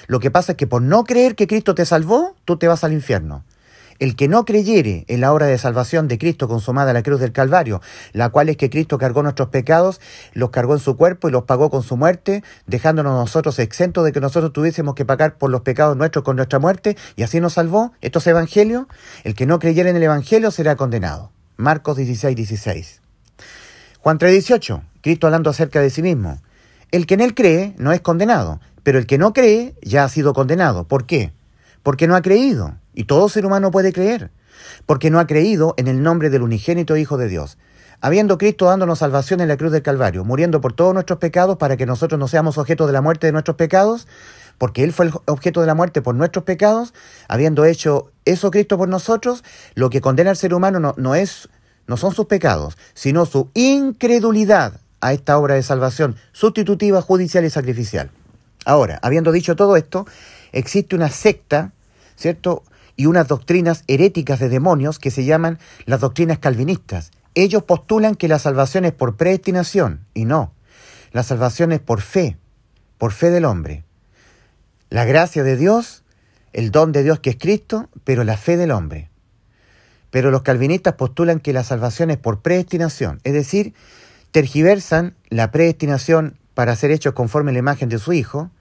Lo 0.06 0.20
que 0.20 0.30
pasa 0.30 0.52
es 0.52 0.58
que 0.60 0.68
por 0.68 0.84
no 0.84 1.04
creer 1.06 1.36
que 1.36 1.48
Cristo 1.48 1.74
te 1.74 1.86
salvó, 1.86 2.36
tú 2.46 2.58
te 2.58 2.68
vas 2.68 2.84
al 2.84 2.94
infierno. 2.94 3.44
El 4.00 4.16
que 4.16 4.28
no 4.28 4.45
creyere 4.45 5.06
en 5.07 5.22
la 5.22 5.34
obra 5.34 5.45
de 5.45 5.57
salvación 5.57 6.07
de 6.07 6.18
Cristo 6.18 6.48
consumada 6.48 6.92
en 6.92 6.95
la 6.95 7.04
cruz 7.04 7.19
del 7.19 7.31
Calvario, 7.31 7.81
la 8.12 8.30
cual 8.30 8.50
es 8.50 8.57
que 8.57 8.69
Cristo 8.69 8.98
cargó 8.98 9.24
nuestros 9.24 9.50
pecados, 9.50 10.01
los 10.34 10.50
cargó 10.50 10.74
en 10.74 10.80
su 10.80 10.98
cuerpo 10.98 11.30
y 11.30 11.31
los 11.31 11.44
pagó 11.44 11.69
con 11.69 11.84
su 11.84 11.98
muerte, 11.98 12.44
dejándonos 12.68 13.13
nosotros 13.13 13.60
exentos 13.60 14.04
de 14.06 14.12
que 14.12 14.19
nosotros 14.19 14.54
tuviésemos 14.54 14.95
que 14.95 15.06
pagar 15.06 15.38
por 15.38 15.50
los 15.50 15.62
pecados 15.62 15.95
nuestros 15.98 16.24
con 16.24 16.36
nuestra 16.36 16.60
muerte, 16.60 16.98
y 17.16 17.24
así 17.24 17.40
nos 17.40 17.54
salvó. 17.54 17.94
Esto 18.01 18.19
es 18.19 18.28
Evangelio. 18.28 18.88
El 19.24 19.36
que 19.36 19.45
no 19.45 19.60
creyere 19.60 19.90
en 19.90 19.96
el 19.96 20.04
Evangelio 20.04 20.51
será 20.51 20.75
condenado. 20.75 21.31
Marcos 21.57 21.98
16, 21.98 22.36
16. 22.36 23.01
Juan 24.00 24.18
3, 24.18 24.31
18. 24.31 24.84
Cristo 25.01 25.28
hablando 25.28 25.50
acerca 25.50 25.80
de 25.81 25.89
sí 25.89 26.01
mismo. 26.01 26.42
El 26.92 27.06
que 27.06 27.13
en 27.13 27.22
él 27.22 27.34
cree 27.34 27.74
no 27.78 27.92
es 27.92 28.01
condenado, 28.01 28.60
pero 28.84 29.00
el 29.00 29.06
que 29.06 29.18
no 29.18 29.34
cree 29.34 29.75
ya 29.81 30.04
ha 30.04 30.10
sido 30.10 30.34
condenado. 30.34 30.88
¿Por 30.88 31.06
qué? 31.06 31.31
Porque 31.84 32.07
no 32.07 32.16
ha 32.16 32.22
creído. 32.22 32.75
Y 32.94 33.06
todo 33.06 33.30
ser 33.30 33.45
humano 33.45 33.72
puede 33.72 33.94
creer, 33.94 34.31
porque 34.86 35.10
no 35.10 35.19
ha 35.19 35.28
creído 35.28 35.74
en 35.78 35.88
el 35.88 36.04
nombre 36.04 36.30
del 36.30 36.44
unigénito 36.44 36.98
Hijo 36.98 37.18
de 37.18 37.28
Dios. 37.28 37.57
Habiendo 38.01 38.38
Cristo 38.38 38.66
dándonos 38.66 39.00
salvación 39.00 39.40
en 39.40 39.48
la 39.48 39.57
cruz 39.57 39.72
del 39.72 39.81
Calvario, 39.81 40.25
muriendo 40.25 40.60
por 40.60 40.74
todos 40.74 40.94
nuestros 40.94 41.19
pecados 41.19 41.57
para 41.57 41.78
que 41.78 41.86
nosotros 41.86 42.19
no 42.19 42.28
seamos 42.28 42.57
objeto 42.57 42.86
de 42.86 42.94
la 42.94 43.01
muerte 43.01 43.27
de 43.27 43.32
nuestros 43.32 43.56
pecados, 43.56 44.08
porque 44.58 44.84
Él 44.84 44.94
fue 44.94 45.06
el 45.06 45.13
objeto 45.25 45.62
de 45.62 45.68
la 45.68 45.74
muerte 45.74 46.01
por 46.01 46.13
nuestros 46.15 46.44
pecados, 46.44 46.94
habiendo 47.27 47.65
hecho 47.65 48.12
eso 48.25 48.51
Cristo 48.51 48.77
por 48.77 48.89
nosotros, 48.89 49.44
lo 49.75 49.89
que 49.89 50.01
condena 50.01 50.32
al 50.32 50.38
ser 50.38 50.53
humano 50.53 50.79
no, 50.79 50.94
no, 50.98 51.15
es, 51.15 51.50
no 51.88 51.98
son 51.98 52.13
sus 52.13 52.25
pecados, 52.25 52.77
sino 52.94 53.25
su 53.25 53.50
incredulidad 53.53 54.82
a 55.00 55.13
esta 55.13 55.38
obra 55.38 55.56
de 55.56 55.63
salvación 55.63 56.15
sustitutiva, 56.32 57.01
judicial 57.01 57.46
y 57.46 57.50
sacrificial. 57.50 58.12
Ahora, 58.65 59.00
habiendo 59.01 59.32
dicho 59.32 59.56
todo 59.56 59.75
esto, 59.75 60.06
existe 60.51 60.96
una 60.96 61.10
secta, 61.10 61.74
¿cierto? 62.15 62.63
Y 62.96 63.08
unas 63.08 63.28
doctrinas 63.28 63.84
heréticas 63.88 64.40
de 64.40 64.50
demonios 64.50 65.00
que 65.00 65.12
se 65.12 65.26
llaman 65.26 65.60
las 65.86 66.00
doctrinas 66.00 66.40
calvinistas. 66.40 67.12
Ellos 67.36 67.64
postulan 67.64 68.16
que 68.16 68.28
la 68.28 68.40
salvación 68.40 68.86
es 68.86 68.92
por 68.92 69.16
predestinación, 69.16 70.02
y 70.14 70.26
no. 70.26 70.54
La 71.12 71.24
salvación 71.24 71.72
es 71.72 71.80
por 71.80 72.02
fe, 72.02 72.38
por 72.98 73.12
fe 73.12 73.30
del 73.30 73.46
hombre. 73.46 73.84
La 74.90 75.06
gracia 75.06 75.44
de 75.44 75.58
Dios, 75.58 76.04
el 76.54 76.72
don 76.72 76.92
de 76.92 77.04
Dios 77.04 77.20
que 77.20 77.32
es 77.32 77.38
Cristo, 77.38 77.90
pero 78.04 78.24
la 78.24 78.38
fe 78.38 78.58
del 78.58 78.72
hombre. 78.72 79.10
Pero 80.12 80.30
los 80.30 80.44
calvinistas 80.44 80.94
postulan 80.94 81.40
que 81.40 81.54
la 81.54 81.64
salvación 81.64 82.12
es 82.12 82.18
por 82.18 82.42
predestinación, 82.42 83.20
es 83.24 83.34
decir, 83.34 83.74
tergiversan 84.32 85.16
la 85.30 85.52
predestinación 85.52 86.38
para 86.54 86.76
ser 86.76 86.92
hechos 86.92 87.14
conforme 87.14 87.50
a 87.50 87.54
la 87.54 87.60
imagen 87.60 87.90
de 87.90 87.98
su 87.98 88.14
Hijo, 88.14 88.52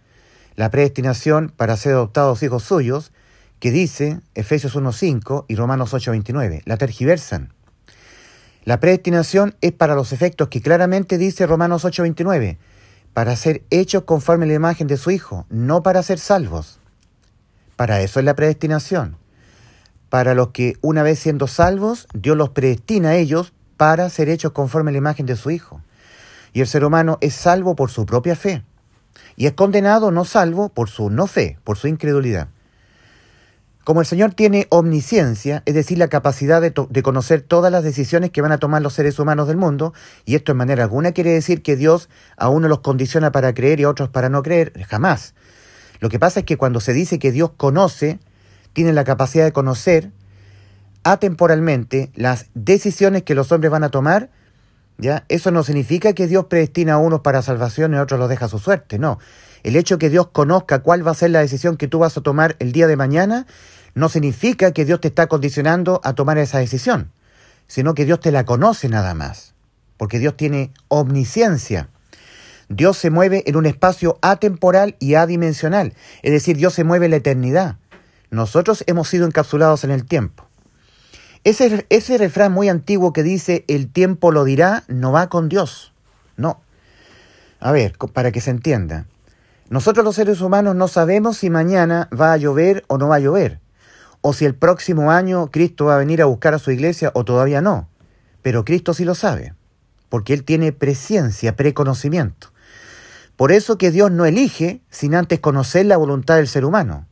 la 0.56 0.70
predestinación 0.70 1.52
para 1.54 1.76
ser 1.76 1.92
adoptados 1.92 2.42
hijos 2.42 2.62
suyos, 2.62 3.12
que 3.62 3.70
dice 3.70 4.18
Efesios 4.34 4.74
1.5 4.74 5.44
y 5.46 5.54
Romanos 5.54 5.94
8.29. 5.94 6.62
La 6.64 6.76
tergiversan. 6.78 7.52
La 8.64 8.80
predestinación 8.80 9.54
es 9.60 9.70
para 9.70 9.94
los 9.94 10.12
efectos 10.12 10.48
que 10.48 10.60
claramente 10.60 11.16
dice 11.16 11.46
Romanos 11.46 11.84
8.29, 11.84 12.58
para 13.14 13.36
ser 13.36 13.62
hechos 13.70 14.02
conforme 14.02 14.46
a 14.46 14.48
la 14.48 14.54
imagen 14.54 14.88
de 14.88 14.96
su 14.96 15.12
Hijo, 15.12 15.46
no 15.48 15.84
para 15.84 16.02
ser 16.02 16.18
salvos. 16.18 16.80
Para 17.76 18.00
eso 18.00 18.18
es 18.18 18.26
la 18.26 18.34
predestinación. 18.34 19.16
Para 20.08 20.34
los 20.34 20.48
que 20.48 20.76
una 20.80 21.04
vez 21.04 21.20
siendo 21.20 21.46
salvos, 21.46 22.08
Dios 22.14 22.36
los 22.36 22.48
predestina 22.48 23.10
a 23.10 23.14
ellos 23.14 23.52
para 23.76 24.10
ser 24.10 24.28
hechos 24.28 24.50
conforme 24.50 24.90
a 24.90 24.92
la 24.92 24.98
imagen 24.98 25.24
de 25.24 25.36
su 25.36 25.52
Hijo. 25.52 25.80
Y 26.52 26.62
el 26.62 26.66
ser 26.66 26.84
humano 26.84 27.16
es 27.20 27.34
salvo 27.34 27.76
por 27.76 27.92
su 27.92 28.06
propia 28.06 28.34
fe. 28.34 28.64
Y 29.36 29.46
es 29.46 29.52
condenado 29.52 30.10
no 30.10 30.24
salvo 30.24 30.68
por 30.68 30.90
su 30.90 31.10
no 31.10 31.28
fe, 31.28 31.60
por 31.62 31.78
su 31.78 31.86
incredulidad. 31.86 32.48
Como 33.84 34.00
el 34.00 34.06
Señor 34.06 34.34
tiene 34.34 34.68
omnisciencia, 34.70 35.62
es 35.66 35.74
decir, 35.74 35.98
la 35.98 36.06
capacidad 36.06 36.62
de, 36.62 37.02
conocer 37.02 37.42
todas 37.42 37.72
las 37.72 37.82
decisiones 37.82 38.30
que 38.30 38.40
van 38.40 38.52
a 38.52 38.58
tomar 38.58 38.80
los 38.80 38.92
seres 38.92 39.18
humanos 39.18 39.48
del 39.48 39.56
mundo, 39.56 39.92
y 40.24 40.36
esto 40.36 40.52
en 40.52 40.58
manera 40.58 40.84
alguna 40.84 41.10
quiere 41.10 41.32
decir 41.32 41.62
que 41.62 41.74
Dios 41.74 42.08
a 42.36 42.48
uno 42.48 42.68
los 42.68 42.78
condiciona 42.80 43.32
para 43.32 43.52
creer 43.54 43.80
y 43.80 43.82
a 43.82 43.88
otros 43.88 44.08
para 44.08 44.28
no 44.28 44.42
creer, 44.44 44.72
jamás. 44.88 45.34
Lo 45.98 46.08
que 46.10 46.20
pasa 46.20 46.40
es 46.40 46.46
que 46.46 46.56
cuando 46.56 46.78
se 46.78 46.92
dice 46.92 47.18
que 47.18 47.32
Dios 47.32 47.50
conoce, 47.56 48.20
tiene 48.72 48.92
la 48.92 49.02
capacidad 49.02 49.44
de 49.44 49.52
conocer 49.52 50.10
atemporalmente 51.02 52.10
las 52.14 52.46
decisiones 52.54 53.24
que 53.24 53.34
los 53.34 53.50
hombres 53.50 53.72
van 53.72 53.82
a 53.82 53.90
tomar, 53.90 54.30
¿ya? 54.98 55.24
Eso 55.28 55.50
no 55.50 55.64
significa 55.64 56.12
que 56.12 56.28
Dios 56.28 56.46
predestina 56.46 56.94
a 56.94 56.98
unos 56.98 57.20
para 57.20 57.42
salvación 57.42 57.94
y 57.94 57.96
a 57.96 58.02
otros 58.02 58.20
los 58.20 58.28
deja 58.28 58.44
a 58.44 58.48
su 58.48 58.60
suerte, 58.60 59.00
no. 59.00 59.18
El 59.62 59.76
hecho 59.76 59.98
que 59.98 60.10
Dios 60.10 60.28
conozca 60.28 60.80
cuál 60.80 61.06
va 61.06 61.12
a 61.12 61.14
ser 61.14 61.30
la 61.30 61.40
decisión 61.40 61.76
que 61.76 61.88
tú 61.88 62.00
vas 62.00 62.16
a 62.16 62.20
tomar 62.20 62.56
el 62.58 62.72
día 62.72 62.86
de 62.86 62.96
mañana 62.96 63.46
no 63.94 64.08
significa 64.08 64.72
que 64.72 64.84
Dios 64.84 65.00
te 65.00 65.08
está 65.08 65.26
condicionando 65.26 66.00
a 66.04 66.14
tomar 66.14 66.38
esa 66.38 66.58
decisión, 66.58 67.12
sino 67.66 67.94
que 67.94 68.04
Dios 68.04 68.20
te 68.20 68.32
la 68.32 68.44
conoce 68.44 68.88
nada 68.88 69.14
más, 69.14 69.54
porque 69.96 70.18
Dios 70.18 70.36
tiene 70.36 70.72
omnisciencia. 70.88 71.88
Dios 72.68 72.96
se 72.96 73.10
mueve 73.10 73.44
en 73.46 73.56
un 73.56 73.66
espacio 73.66 74.18
atemporal 74.22 74.96
y 74.98 75.14
adimensional, 75.14 75.94
es 76.22 76.32
decir, 76.32 76.56
Dios 76.56 76.72
se 76.74 76.84
mueve 76.84 77.04
en 77.04 77.10
la 77.10 77.18
eternidad. 77.18 77.76
Nosotros 78.30 78.82
hemos 78.86 79.08
sido 79.08 79.26
encapsulados 79.26 79.84
en 79.84 79.90
el 79.90 80.06
tiempo. 80.06 80.48
Ese, 81.44 81.86
ese 81.90 82.18
refrán 82.18 82.52
muy 82.52 82.68
antiguo 82.68 83.12
que 83.12 83.22
dice 83.22 83.64
el 83.68 83.92
tiempo 83.92 84.30
lo 84.30 84.44
dirá 84.44 84.84
no 84.88 85.12
va 85.12 85.28
con 85.28 85.48
Dios. 85.48 85.92
No. 86.36 86.60
A 87.60 87.72
ver, 87.72 87.96
para 88.12 88.32
que 88.32 88.40
se 88.40 88.50
entienda. 88.50 89.06
Nosotros 89.72 90.04
los 90.04 90.16
seres 90.16 90.42
humanos 90.42 90.76
no 90.76 90.86
sabemos 90.86 91.38
si 91.38 91.48
mañana 91.48 92.06
va 92.12 92.34
a 92.34 92.36
llover 92.36 92.84
o 92.88 92.98
no 92.98 93.08
va 93.08 93.16
a 93.16 93.20
llover, 93.20 93.58
o 94.20 94.34
si 94.34 94.44
el 94.44 94.54
próximo 94.54 95.10
año 95.10 95.50
Cristo 95.50 95.86
va 95.86 95.94
a 95.94 95.98
venir 95.98 96.20
a 96.20 96.26
buscar 96.26 96.52
a 96.52 96.58
su 96.58 96.72
iglesia 96.72 97.10
o 97.14 97.24
todavía 97.24 97.62
no. 97.62 97.88
Pero 98.42 98.66
Cristo 98.66 98.92
sí 98.92 99.06
lo 99.06 99.14
sabe, 99.14 99.54
porque 100.10 100.34
Él 100.34 100.44
tiene 100.44 100.72
presciencia, 100.72 101.56
preconocimiento. 101.56 102.52
Por 103.34 103.50
eso 103.50 103.78
que 103.78 103.90
Dios 103.90 104.10
no 104.10 104.26
elige 104.26 104.82
sin 104.90 105.14
antes 105.14 105.40
conocer 105.40 105.86
la 105.86 105.96
voluntad 105.96 106.36
del 106.36 106.48
ser 106.48 106.66
humano. 106.66 107.06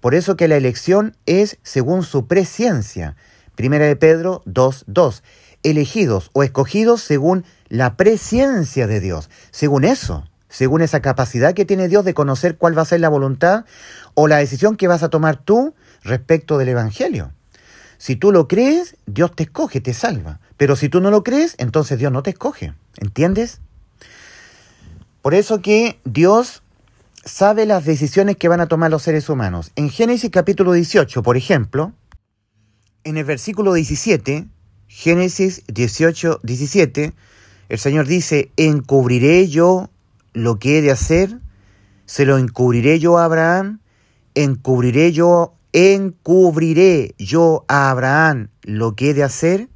Por 0.00 0.16
eso 0.16 0.36
que 0.36 0.48
la 0.48 0.56
elección 0.56 1.16
es 1.26 1.58
según 1.62 2.02
su 2.02 2.26
presciencia. 2.26 3.14
Primera 3.54 3.84
de 3.84 3.94
Pedro 3.94 4.42
2.2. 4.46 5.22
Elegidos 5.62 6.30
o 6.32 6.42
escogidos 6.42 7.02
según 7.02 7.44
la 7.68 7.96
presciencia 7.96 8.88
de 8.88 8.98
Dios. 8.98 9.30
Según 9.52 9.84
eso 9.84 10.24
según 10.54 10.82
esa 10.82 11.00
capacidad 11.00 11.52
que 11.52 11.64
tiene 11.64 11.88
Dios 11.88 12.04
de 12.04 12.14
conocer 12.14 12.56
cuál 12.56 12.78
va 12.78 12.82
a 12.82 12.84
ser 12.84 13.00
la 13.00 13.08
voluntad 13.08 13.64
o 14.14 14.28
la 14.28 14.36
decisión 14.36 14.76
que 14.76 14.86
vas 14.86 15.02
a 15.02 15.08
tomar 15.08 15.36
tú 15.36 15.74
respecto 16.04 16.58
del 16.58 16.68
Evangelio. 16.68 17.32
Si 17.98 18.14
tú 18.14 18.30
lo 18.30 18.46
crees, 18.46 18.96
Dios 19.06 19.34
te 19.34 19.42
escoge, 19.42 19.80
te 19.80 19.92
salva. 19.92 20.38
Pero 20.56 20.76
si 20.76 20.88
tú 20.88 21.00
no 21.00 21.10
lo 21.10 21.24
crees, 21.24 21.56
entonces 21.58 21.98
Dios 21.98 22.12
no 22.12 22.22
te 22.22 22.30
escoge. 22.30 22.72
¿Entiendes? 22.98 23.60
Por 25.22 25.34
eso 25.34 25.60
que 25.60 25.98
Dios 26.04 26.62
sabe 27.24 27.66
las 27.66 27.84
decisiones 27.84 28.36
que 28.36 28.46
van 28.46 28.60
a 28.60 28.68
tomar 28.68 28.92
los 28.92 29.02
seres 29.02 29.28
humanos. 29.28 29.72
En 29.74 29.90
Génesis 29.90 30.30
capítulo 30.30 30.70
18, 30.70 31.20
por 31.24 31.36
ejemplo, 31.36 31.92
en 33.02 33.16
el 33.16 33.24
versículo 33.24 33.72
17, 33.72 34.46
Génesis 34.86 35.64
18, 35.66 36.38
17, 36.44 37.12
el 37.70 37.78
Señor 37.80 38.06
dice, 38.06 38.52
encubriré 38.56 39.48
yo 39.48 39.90
lo 40.34 40.58
que 40.58 40.78
he 40.78 40.82
de 40.82 40.90
hacer, 40.90 41.40
se 42.04 42.26
lo 42.26 42.36
encubriré 42.36 42.98
yo 42.98 43.16
a 43.18 43.24
Abraham, 43.24 43.80
encubriré 44.34 45.12
yo, 45.12 45.54
encubriré 45.72 47.14
yo 47.18 47.64
a 47.68 47.90
Abraham 47.90 48.48
lo 48.62 48.94
que 48.94 49.10
he 49.10 49.14
de 49.14 49.22
hacer. 49.22 49.68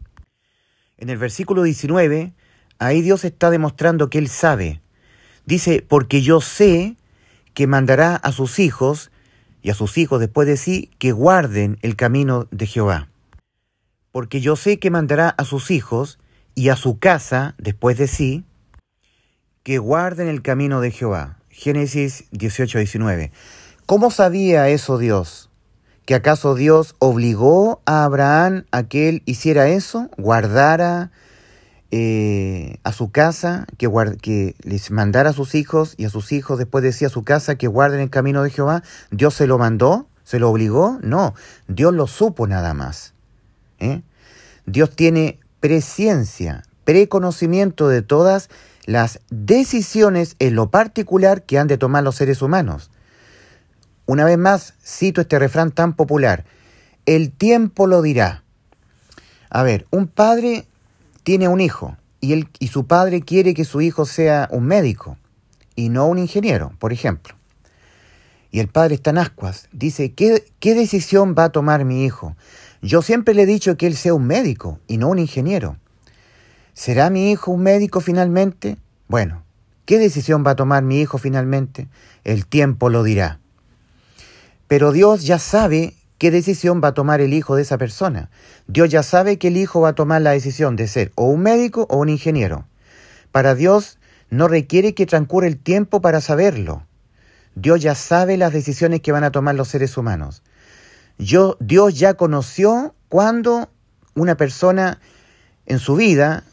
En 0.98 1.08
el 1.08 1.16
versículo 1.16 1.62
19, 1.62 2.34
ahí 2.78 3.02
Dios 3.02 3.24
está 3.24 3.50
demostrando 3.50 4.10
que 4.10 4.18
Él 4.18 4.28
sabe. 4.28 4.82
Dice, 5.46 5.84
porque 5.88 6.20
yo 6.20 6.40
sé 6.40 6.96
que 7.54 7.66
mandará 7.66 8.16
a 8.16 8.32
sus 8.32 8.58
hijos 8.58 9.10
y 9.62 9.70
a 9.70 9.74
sus 9.74 9.96
hijos 9.96 10.20
después 10.20 10.46
de 10.46 10.56
sí 10.56 10.90
que 10.98 11.12
guarden 11.12 11.78
el 11.82 11.96
camino 11.96 12.46
de 12.50 12.66
Jehová. 12.66 13.08
Porque 14.12 14.40
yo 14.40 14.56
sé 14.56 14.78
que 14.78 14.90
mandará 14.90 15.30
a 15.30 15.44
sus 15.44 15.70
hijos 15.70 16.18
y 16.54 16.68
a 16.68 16.76
su 16.76 16.98
casa 16.98 17.54
después 17.58 17.96
de 17.96 18.08
sí 18.08 18.44
que 19.68 19.76
guarden 19.76 20.28
el 20.28 20.40
camino 20.40 20.80
de 20.80 20.90
Jehová. 20.90 21.36
Génesis 21.50 22.24
18, 22.30 22.78
19. 22.78 23.32
¿Cómo 23.84 24.10
sabía 24.10 24.70
eso 24.70 24.96
Dios? 24.96 25.50
¿Que 26.06 26.14
acaso 26.14 26.54
Dios 26.54 26.94
obligó 27.00 27.82
a 27.84 28.04
Abraham 28.04 28.64
a 28.70 28.84
que 28.84 29.10
él 29.10 29.22
hiciera 29.26 29.68
eso? 29.68 30.08
¿Guardara 30.16 31.10
eh, 31.90 32.78
a 32.82 32.92
su 32.92 33.10
casa? 33.10 33.66
Que, 33.76 33.90
que 34.22 34.54
les 34.62 34.90
mandara 34.90 35.28
a 35.28 35.34
sus 35.34 35.54
hijos 35.54 35.92
y 35.98 36.06
a 36.06 36.08
sus 36.08 36.32
hijos 36.32 36.56
después 36.56 36.82
decía 36.82 37.08
a 37.08 37.10
su 37.10 37.22
casa 37.22 37.56
que 37.56 37.66
guarden 37.66 38.00
el 38.00 38.08
camino 38.08 38.42
de 38.42 38.48
Jehová? 38.48 38.82
¿Dios 39.10 39.34
se 39.34 39.46
lo 39.46 39.58
mandó? 39.58 40.06
¿Se 40.24 40.38
lo 40.38 40.48
obligó? 40.48 40.98
No, 41.02 41.34
Dios 41.66 41.92
lo 41.92 42.06
supo 42.06 42.46
nada 42.46 42.72
más. 42.72 43.12
¿eh? 43.80 44.00
Dios 44.64 44.96
tiene 44.96 45.38
presciencia, 45.60 46.62
preconocimiento 46.84 47.90
de 47.90 48.00
todas 48.00 48.48
las 48.88 49.20
decisiones 49.28 50.34
en 50.38 50.54
lo 50.54 50.70
particular 50.70 51.42
que 51.42 51.58
han 51.58 51.68
de 51.68 51.76
tomar 51.76 52.02
los 52.02 52.16
seres 52.16 52.40
humanos. 52.40 52.90
Una 54.06 54.24
vez 54.24 54.38
más, 54.38 54.72
cito 54.82 55.20
este 55.20 55.38
refrán 55.38 55.72
tan 55.72 55.92
popular, 55.92 56.46
el 57.04 57.30
tiempo 57.30 57.86
lo 57.86 58.00
dirá. 58.00 58.44
A 59.50 59.62
ver, 59.62 59.86
un 59.90 60.06
padre 60.06 60.64
tiene 61.22 61.48
un 61.48 61.60
hijo 61.60 61.98
y, 62.22 62.32
él, 62.32 62.48
y 62.60 62.68
su 62.68 62.86
padre 62.86 63.20
quiere 63.20 63.52
que 63.52 63.66
su 63.66 63.82
hijo 63.82 64.06
sea 64.06 64.48
un 64.50 64.64
médico 64.64 65.18
y 65.76 65.90
no 65.90 66.06
un 66.06 66.16
ingeniero, 66.16 66.72
por 66.78 66.94
ejemplo. 66.94 67.34
Y 68.50 68.60
el 68.60 68.68
padre 68.68 68.94
está 68.94 69.10
en 69.10 69.18
ascuas. 69.18 69.68
Dice, 69.70 70.14
¿qué, 70.14 70.46
¿qué 70.60 70.74
decisión 70.74 71.34
va 71.38 71.44
a 71.44 71.52
tomar 71.52 71.84
mi 71.84 72.06
hijo? 72.06 72.36
Yo 72.80 73.02
siempre 73.02 73.34
le 73.34 73.42
he 73.42 73.46
dicho 73.46 73.76
que 73.76 73.86
él 73.86 73.96
sea 73.96 74.14
un 74.14 74.26
médico 74.26 74.80
y 74.86 74.96
no 74.96 75.08
un 75.08 75.18
ingeniero. 75.18 75.76
¿Será 76.78 77.10
mi 77.10 77.32
hijo 77.32 77.50
un 77.50 77.64
médico 77.64 78.00
finalmente? 78.00 78.76
Bueno, 79.08 79.42
¿qué 79.84 79.98
decisión 79.98 80.44
va 80.46 80.52
a 80.52 80.54
tomar 80.54 80.84
mi 80.84 81.00
hijo 81.00 81.18
finalmente? 81.18 81.88
El 82.22 82.46
tiempo 82.46 82.88
lo 82.88 83.02
dirá. 83.02 83.40
Pero 84.68 84.92
Dios 84.92 85.24
ya 85.24 85.40
sabe 85.40 85.96
qué 86.18 86.30
decisión 86.30 86.80
va 86.80 86.88
a 86.88 86.94
tomar 86.94 87.20
el 87.20 87.34
hijo 87.34 87.56
de 87.56 87.62
esa 87.62 87.78
persona. 87.78 88.30
Dios 88.68 88.90
ya 88.90 89.02
sabe 89.02 89.38
que 89.38 89.48
el 89.48 89.56
hijo 89.56 89.80
va 89.80 89.88
a 89.88 89.94
tomar 89.96 90.22
la 90.22 90.30
decisión 90.30 90.76
de 90.76 90.86
ser 90.86 91.10
o 91.16 91.24
un 91.24 91.40
médico 91.40 91.88
o 91.90 91.96
un 91.96 92.10
ingeniero. 92.10 92.64
Para 93.32 93.56
Dios 93.56 93.98
no 94.30 94.46
requiere 94.46 94.94
que 94.94 95.04
transcurra 95.04 95.48
el 95.48 95.58
tiempo 95.58 96.00
para 96.00 96.20
saberlo. 96.20 96.86
Dios 97.56 97.82
ya 97.82 97.96
sabe 97.96 98.36
las 98.36 98.52
decisiones 98.52 99.00
que 99.00 99.10
van 99.10 99.24
a 99.24 99.32
tomar 99.32 99.56
los 99.56 99.66
seres 99.66 99.96
humanos. 99.96 100.44
Dios 101.18 101.98
ya 101.98 102.14
conoció 102.14 102.94
cuando 103.08 103.68
una 104.14 104.36
persona 104.36 105.00
en 105.66 105.80
su 105.80 105.96
vida 105.96 106.44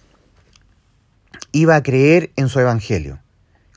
iba 1.55 1.77
a 1.77 1.83
creer 1.83 2.33
en 2.35 2.49
su 2.49 2.59
evangelio. 2.59 3.19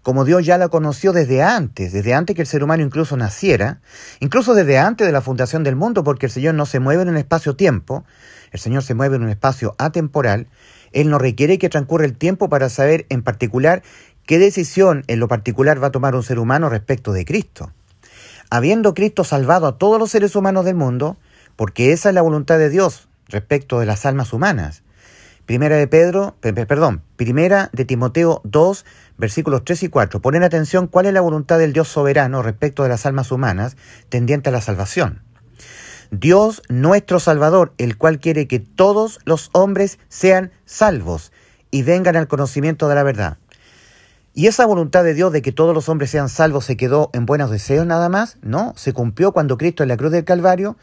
Como 0.02 0.24
Dios 0.24 0.44
ya 0.44 0.58
la 0.58 0.68
conoció 0.68 1.12
desde 1.12 1.44
antes, 1.44 1.92
desde 1.92 2.12
antes 2.12 2.34
que 2.34 2.42
el 2.42 2.48
ser 2.48 2.64
humano 2.64 2.82
incluso 2.82 3.16
naciera, 3.16 3.82
incluso 4.18 4.54
desde 4.54 4.78
antes 4.78 5.06
de 5.06 5.12
la 5.12 5.20
fundación 5.20 5.62
del 5.62 5.76
mundo, 5.76 6.02
porque 6.02 6.26
el 6.26 6.32
Señor 6.32 6.56
no 6.56 6.66
se 6.66 6.80
mueve 6.80 7.02
en 7.02 7.10
un 7.10 7.16
espacio-tiempo, 7.16 8.04
el 8.50 8.58
Señor 8.58 8.82
se 8.82 8.94
mueve 8.94 9.14
en 9.14 9.22
un 9.22 9.28
espacio 9.28 9.76
atemporal, 9.78 10.48
Él 10.90 11.08
no 11.08 11.20
requiere 11.20 11.58
que 11.58 11.68
transcurra 11.68 12.04
el 12.04 12.16
tiempo 12.18 12.48
para 12.48 12.68
saber 12.68 13.06
en 13.10 13.22
particular 13.22 13.84
qué 14.26 14.40
decisión 14.40 15.04
en 15.06 15.20
lo 15.20 15.28
particular 15.28 15.80
va 15.80 15.86
a 15.86 15.92
tomar 15.92 16.16
un 16.16 16.24
ser 16.24 16.40
humano 16.40 16.68
respecto 16.68 17.12
de 17.12 17.24
Cristo. 17.24 17.70
Habiendo 18.50 18.92
Cristo 18.92 19.22
salvado 19.22 19.68
a 19.68 19.78
todos 19.78 20.00
los 20.00 20.10
seres 20.10 20.34
humanos 20.34 20.64
del 20.64 20.74
mundo, 20.74 21.16
porque 21.54 21.92
esa 21.92 22.08
es 22.08 22.16
la 22.16 22.22
voluntad 22.22 22.58
de 22.58 22.70
Dios 22.70 23.08
respecto 23.28 23.78
de 23.78 23.86
las 23.86 24.04
almas 24.04 24.32
humanas, 24.32 24.82
Primera 25.48 25.76
de 25.76 25.86
Pedro, 25.86 26.36
perdón, 26.42 27.02
Primera 27.16 27.70
de 27.72 27.86
Timoteo 27.86 28.42
2, 28.44 28.84
versículos 29.16 29.64
3 29.64 29.84
y 29.84 29.88
4. 29.88 30.20
Ponen 30.20 30.42
atención 30.42 30.88
cuál 30.88 31.06
es 31.06 31.14
la 31.14 31.22
voluntad 31.22 31.58
del 31.58 31.72
Dios 31.72 31.88
soberano 31.88 32.42
respecto 32.42 32.82
de 32.82 32.90
las 32.90 33.06
almas 33.06 33.32
humanas 33.32 33.78
tendiente 34.10 34.50
a 34.50 34.52
la 34.52 34.60
salvación. 34.60 35.22
Dios 36.10 36.60
nuestro 36.68 37.18
Salvador, 37.18 37.72
el 37.78 37.96
cual 37.96 38.20
quiere 38.20 38.46
que 38.46 38.58
todos 38.58 39.20
los 39.24 39.48
hombres 39.54 39.98
sean 40.10 40.52
salvos 40.66 41.32
y 41.70 41.82
vengan 41.82 42.16
al 42.16 42.28
conocimiento 42.28 42.86
de 42.86 42.96
la 42.96 43.02
verdad. 43.02 43.38
¿Y 44.34 44.48
esa 44.48 44.66
voluntad 44.66 45.02
de 45.02 45.14
Dios 45.14 45.32
de 45.32 45.40
que 45.40 45.52
todos 45.52 45.74
los 45.74 45.88
hombres 45.88 46.10
sean 46.10 46.28
salvos 46.28 46.66
se 46.66 46.76
quedó 46.76 47.08
en 47.14 47.24
buenos 47.24 47.50
deseos 47.50 47.86
nada 47.86 48.10
más? 48.10 48.36
No, 48.42 48.74
se 48.76 48.92
cumplió 48.92 49.32
cuando 49.32 49.56
Cristo 49.56 49.82
en 49.82 49.88
la 49.88 49.96
cruz 49.96 50.12
del 50.12 50.26
Calvario 50.26 50.76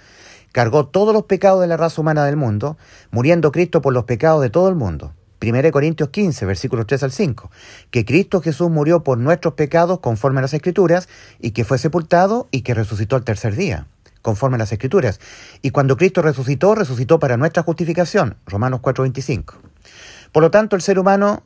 cargó 0.55 0.87
todos 0.87 1.13
los 1.13 1.23
pecados 1.23 1.59
de 1.59 1.67
la 1.67 1.75
raza 1.75 1.99
humana 1.99 2.23
del 2.23 2.37
mundo, 2.37 2.77
muriendo 3.11 3.51
Cristo 3.51 3.81
por 3.81 3.91
los 3.91 4.05
pecados 4.05 4.41
de 4.41 4.49
todo 4.49 4.69
el 4.69 4.75
mundo. 4.75 5.13
1 5.41 5.69
Corintios 5.69 6.07
15, 6.07 6.45
versículos 6.45 6.87
3 6.87 7.03
al 7.03 7.11
5, 7.11 7.51
que 7.91 8.05
Cristo 8.05 8.39
Jesús 8.39 8.69
murió 8.69 9.03
por 9.03 9.17
nuestros 9.17 9.55
pecados 9.55 9.99
conforme 9.99 10.39
a 10.39 10.43
las 10.43 10.53
Escrituras, 10.53 11.09
y 11.41 11.51
que 11.51 11.65
fue 11.65 11.77
sepultado 11.77 12.47
y 12.51 12.61
que 12.61 12.73
resucitó 12.73 13.17
al 13.17 13.25
tercer 13.25 13.57
día, 13.57 13.87
conforme 14.21 14.55
a 14.55 14.59
las 14.59 14.71
Escrituras. 14.71 15.19
Y 15.61 15.71
cuando 15.71 15.97
Cristo 15.97 16.21
resucitó, 16.21 16.73
resucitó 16.73 17.19
para 17.19 17.35
nuestra 17.35 17.63
justificación, 17.63 18.37
Romanos 18.45 18.79
4:25. 18.79 19.55
Por 20.31 20.41
lo 20.41 20.51
tanto, 20.51 20.77
el 20.77 20.81
ser 20.81 20.99
humano 20.99 21.43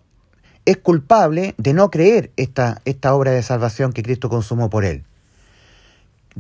es 0.66 0.78
culpable 0.78 1.56
de 1.58 1.74
no 1.74 1.90
creer 1.90 2.32
esta, 2.38 2.80
esta 2.86 3.16
obra 3.16 3.32
de 3.32 3.42
salvación 3.42 3.92
que 3.92 4.04
Cristo 4.04 4.30
consumó 4.30 4.70
por 4.70 4.86
él. 4.86 5.04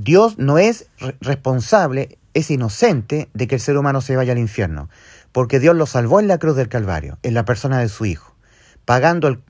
Dios 0.01 0.37
no 0.37 0.59
es 0.59 0.85
responsable, 1.19 2.17
es 2.33 2.49
inocente 2.51 3.27
de 3.33 3.47
que 3.47 3.55
el 3.55 3.61
ser 3.61 3.77
humano 3.77 3.99
se 3.99 4.15
vaya 4.15 4.31
al 4.31 4.37
infierno, 4.37 4.89
porque 5.33 5.59
Dios 5.59 5.75
lo 5.75 5.85
salvó 5.85 6.21
en 6.21 6.29
la 6.29 6.37
cruz 6.37 6.55
del 6.55 6.69
Calvario, 6.69 7.17
en 7.21 7.33
la 7.33 7.43
persona 7.43 7.79
de 7.79 7.89
su 7.89 8.05
Hijo, 8.05 8.33
pagando, 8.85 9.41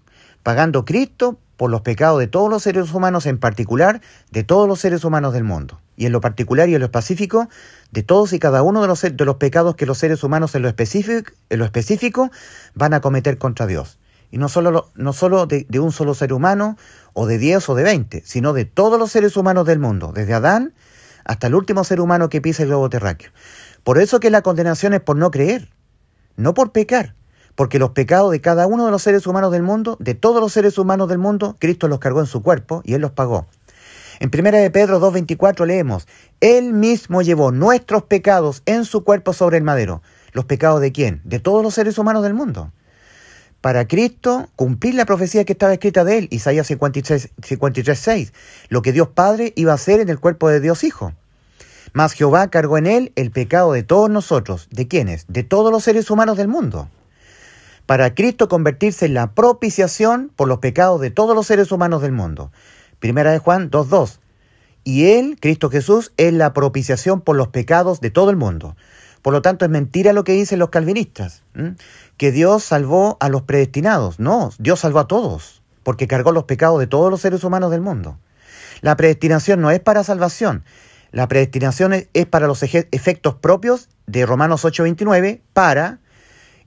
pagando 0.41 0.85
Cristo 0.85 1.37
por 1.55 1.69
los 1.69 1.81
pecados 1.81 2.17
de 2.17 2.25
todos 2.25 2.49
los 2.49 2.63
seres 2.63 2.91
humanos, 2.91 3.27
en 3.27 3.37
particular 3.37 4.01
de 4.31 4.43
todos 4.43 4.67
los 4.67 4.79
seres 4.79 5.03
humanos 5.03 5.33
del 5.33 5.43
mundo, 5.43 5.79
y 5.95 6.07
en 6.07 6.13
lo 6.13 6.19
particular 6.19 6.67
y 6.67 6.73
en 6.73 6.79
lo 6.79 6.85
específico, 6.85 7.47
de 7.91 8.01
todos 8.01 8.33
y 8.33 8.39
cada 8.39 8.63
uno 8.63 8.81
de 8.81 8.87
los, 8.87 9.01
de 9.03 9.25
los 9.25 9.35
pecados 9.35 9.75
que 9.75 9.85
los 9.85 9.99
seres 9.99 10.23
humanos 10.23 10.55
en 10.55 10.63
lo 10.63 10.67
específico, 10.67 11.31
en 11.51 11.59
lo 11.59 11.65
específico 11.65 12.31
van 12.73 12.95
a 12.95 13.01
cometer 13.01 13.37
contra 13.37 13.67
Dios. 13.67 13.99
Y 14.31 14.39
no 14.39 14.49
solo, 14.49 14.89
no 14.95 15.13
solo 15.13 15.45
de 15.45 15.79
un 15.79 15.91
solo 15.91 16.15
ser 16.15 16.33
humano, 16.33 16.75
o 17.13 17.25
de 17.25 17.37
10 17.37 17.69
o 17.69 17.75
de 17.75 17.83
20, 17.83 18.23
sino 18.25 18.53
de 18.53 18.65
todos 18.65 18.99
los 18.99 19.11
seres 19.11 19.37
humanos 19.37 19.65
del 19.65 19.79
mundo, 19.79 20.11
desde 20.13 20.33
Adán 20.33 20.73
hasta 21.25 21.47
el 21.47 21.55
último 21.55 21.83
ser 21.83 22.01
humano 22.01 22.29
que 22.29 22.41
pisa 22.41 22.63
el 22.63 22.69
globo 22.69 22.89
terráqueo. 22.89 23.31
Por 23.83 23.99
eso 23.99 24.19
que 24.19 24.29
la 24.29 24.41
condenación 24.41 24.93
es 24.93 25.01
por 25.01 25.15
no 25.15 25.31
creer, 25.31 25.69
no 26.35 26.53
por 26.53 26.71
pecar, 26.71 27.15
porque 27.55 27.79
los 27.79 27.91
pecados 27.91 28.31
de 28.31 28.41
cada 28.41 28.67
uno 28.67 28.85
de 28.85 28.91
los 28.91 29.01
seres 29.01 29.27
humanos 29.27 29.51
del 29.51 29.63
mundo, 29.63 29.97
de 29.99 30.15
todos 30.15 30.41
los 30.41 30.53
seres 30.53 30.77
humanos 30.77 31.09
del 31.09 31.17
mundo, 31.17 31.55
Cristo 31.59 31.87
los 31.87 31.99
cargó 31.99 32.19
en 32.21 32.25
su 32.25 32.41
cuerpo 32.41 32.81
y 32.83 32.93
Él 32.93 33.01
los 33.01 33.11
pagó. 33.11 33.47
En 34.19 34.31
1 34.33 34.51
de 34.57 34.69
Pedro 34.69 34.99
2.24 34.99 35.65
leemos, 35.65 36.07
Él 36.41 36.73
mismo 36.73 37.21
llevó 37.21 37.51
nuestros 37.51 38.03
pecados 38.03 38.63
en 38.65 38.83
su 38.83 39.03
cuerpo 39.03 39.33
sobre 39.33 39.57
el 39.57 39.63
madero. 39.63 40.01
¿Los 40.33 40.45
pecados 40.45 40.81
de 40.81 40.91
quién? 40.91 41.21
De 41.23 41.39
todos 41.39 41.63
los 41.63 41.73
seres 41.73 41.97
humanos 41.97 42.23
del 42.23 42.33
mundo. 42.33 42.71
Para 43.61 43.87
Cristo 43.87 44.49
cumplir 44.55 44.95
la 44.95 45.05
profecía 45.05 45.43
que 45.43 45.53
estaba 45.53 45.73
escrita 45.73 46.03
de 46.03 46.17
Él, 46.17 46.27
Isaías 46.31 46.67
53, 46.67 47.31
53.6, 47.41 48.31
lo 48.69 48.81
que 48.81 48.93
Dios 48.93 49.09
Padre 49.09 49.53
iba 49.55 49.71
a 49.71 49.75
hacer 49.75 49.99
en 49.99 50.09
el 50.09 50.19
cuerpo 50.19 50.49
de 50.49 50.59
Dios 50.59 50.83
Hijo. 50.83 51.13
Mas 51.91 52.13
Jehová 52.13 52.49
cargó 52.49 52.77
en 52.77 52.87
Él 52.87 53.11
el 53.15 53.31
pecado 53.31 53.73
de 53.73 53.83
todos 53.83 54.09
nosotros. 54.09 54.67
¿De 54.71 54.87
quiénes? 54.87 55.25
De 55.27 55.43
todos 55.43 55.71
los 55.71 55.83
seres 55.83 56.09
humanos 56.09 56.37
del 56.37 56.47
mundo 56.47 56.89
para 57.89 58.13
Cristo 58.13 58.47
convertirse 58.49 59.07
en 59.07 59.15
la 59.15 59.33
propiciación 59.33 60.31
por 60.35 60.47
los 60.47 60.59
pecados 60.59 61.01
de 61.01 61.09
todos 61.09 61.35
los 61.35 61.47
seres 61.47 61.71
humanos 61.71 62.03
del 62.03 62.11
mundo. 62.11 62.51
Primera 62.99 63.31
de 63.31 63.39
Juan 63.39 63.71
2.2. 63.71 64.19
Y 64.83 65.05
Él, 65.05 65.37
Cristo 65.41 65.71
Jesús, 65.71 66.13
es 66.17 66.31
la 66.31 66.53
propiciación 66.53 67.19
por 67.21 67.35
los 67.35 67.47
pecados 67.47 67.99
de 67.99 68.11
todo 68.11 68.29
el 68.29 68.35
mundo. 68.35 68.77
Por 69.23 69.33
lo 69.33 69.41
tanto, 69.41 69.65
es 69.65 69.71
mentira 69.71 70.13
lo 70.13 70.23
que 70.23 70.33
dicen 70.33 70.59
los 70.59 70.69
calvinistas, 70.69 71.41
que 72.19 72.33
Dios 72.33 72.65
salvó 72.65 73.17
a 73.21 73.29
los 73.29 73.43
predestinados. 73.43 74.19
No, 74.19 74.51
Dios 74.59 74.81
salvó 74.81 74.99
a 74.99 75.07
todos, 75.07 75.63
porque 75.83 76.05
cargó 76.05 76.33
los 76.33 76.43
pecados 76.43 76.77
de 76.77 76.85
todos 76.85 77.09
los 77.09 77.21
seres 77.21 77.45
humanos 77.45 77.71
del 77.71 77.79
mundo. 77.79 78.19
La 78.81 78.97
predestinación 78.97 79.61
no 79.61 79.71
es 79.71 79.79
para 79.79 80.03
salvación, 80.03 80.65
la 81.11 81.29
predestinación 81.29 81.93
es 81.93 82.25
para 82.27 82.45
los 82.45 82.61
efectos 82.61 83.35
propios 83.35 83.87
de 84.05 84.25
Romanos 84.25 84.65
8.29, 84.65 85.39
para, 85.53 85.99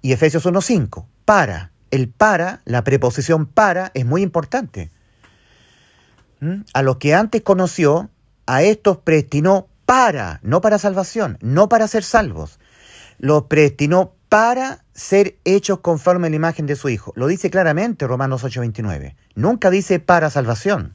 y 0.01 0.13
Efesios 0.13 0.47
1.5 0.47 1.05
para. 1.27 1.71
El 1.91 2.09
para, 2.09 2.63
la 2.65 2.83
preposición 2.83 3.45
para, 3.45 3.91
es 3.93 4.07
muy 4.07 4.23
importante. 4.23 4.91
¿Mm? 6.41 6.63
A 6.73 6.83
los 6.83 6.97
que 6.97 7.15
antes 7.15 7.43
conoció, 7.43 8.09
a 8.47 8.63
estos 8.63 8.97
predestinó 8.97 9.69
para, 9.85 10.41
no 10.43 10.63
para 10.63 10.79
salvación, 10.79 11.37
no 11.43 11.69
para 11.69 11.89
ser 11.89 12.05
salvos. 12.05 12.59
Los 13.19 13.45
predestinó 13.45 14.15
para 14.33 14.83
ser 14.95 15.37
hechos 15.45 15.81
conforme 15.81 16.29
a 16.29 16.31
la 16.31 16.37
imagen 16.37 16.65
de 16.65 16.75
su 16.75 16.89
Hijo. 16.89 17.13
Lo 17.17 17.27
dice 17.27 17.51
claramente 17.51 18.07
Romanos 18.07 18.43
8:29. 18.45 19.15
Nunca 19.35 19.69
dice 19.69 20.01
para 20.01 20.31
salvación. 20.31 20.95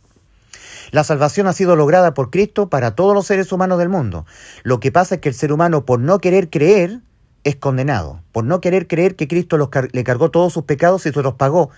La 0.89 1.03
salvación 1.03 1.45
ha 1.45 1.53
sido 1.53 1.75
lograda 1.75 2.15
por 2.15 2.31
Cristo 2.31 2.67
para 2.67 2.95
todos 2.95 3.13
los 3.13 3.27
seres 3.27 3.51
humanos 3.51 3.77
del 3.77 3.89
mundo. 3.89 4.25
Lo 4.63 4.79
que 4.79 4.91
pasa 4.91 5.15
es 5.15 5.21
que 5.21 5.29
el 5.29 5.35
ser 5.35 5.53
humano, 5.53 5.85
por 5.85 5.99
no 5.99 6.17
querer 6.17 6.49
creer, 6.49 7.01
es 7.43 7.55
condenado 7.57 8.23
por 8.31 8.43
no 8.43 8.59
querer 8.59 8.87
creer 8.87 9.15
que 9.15 9.27
Cristo 9.27 9.69
le 9.91 10.03
cargó 10.03 10.31
todos 10.31 10.51
sus 10.51 10.63
pecados 10.63 11.05
y 11.05 11.11
se 11.11 11.21
los 11.21 11.35
pagó 11.35 11.69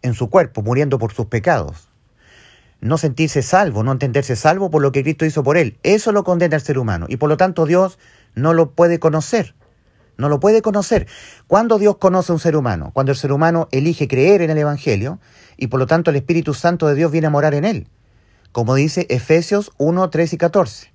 en 0.00 0.14
su 0.14 0.30
cuerpo, 0.30 0.62
muriendo 0.62 0.98
por 0.98 1.12
sus 1.12 1.26
pecados. 1.26 1.90
No 2.80 2.96
sentirse 2.96 3.42
salvo, 3.42 3.82
no 3.82 3.92
entenderse 3.92 4.34
salvo 4.34 4.70
por 4.70 4.80
lo 4.80 4.92
que 4.92 5.02
Cristo 5.02 5.26
hizo 5.26 5.42
por 5.42 5.58
él. 5.58 5.76
Eso 5.82 6.10
lo 6.10 6.24
condena 6.24 6.56
al 6.56 6.62
ser 6.62 6.78
humano 6.78 7.04
y 7.10 7.18
por 7.18 7.28
lo 7.28 7.36
tanto 7.36 7.66
Dios 7.66 7.98
no 8.34 8.54
lo 8.54 8.70
puede 8.70 8.98
conocer. 8.98 9.54
No 10.16 10.28
lo 10.28 10.40
puede 10.40 10.62
conocer. 10.62 11.06
¿Cuándo 11.46 11.78
Dios 11.78 11.96
conoce 11.98 12.32
a 12.32 12.34
un 12.34 12.40
ser 12.40 12.56
humano? 12.56 12.90
Cuando 12.92 13.12
el 13.12 13.18
ser 13.18 13.32
humano 13.32 13.68
elige 13.72 14.08
creer 14.08 14.42
en 14.42 14.50
el 14.50 14.58
Evangelio 14.58 15.18
y 15.56 15.68
por 15.68 15.80
lo 15.80 15.86
tanto 15.86 16.10
el 16.10 16.16
Espíritu 16.16 16.54
Santo 16.54 16.86
de 16.86 16.94
Dios 16.94 17.10
viene 17.10 17.26
a 17.26 17.30
morar 17.30 17.54
en 17.54 17.64
él. 17.64 17.88
Como 18.52 18.74
dice 18.74 19.06
Efesios 19.08 19.72
1, 19.78 20.10
3 20.10 20.32
y 20.32 20.36
14. 20.36 20.92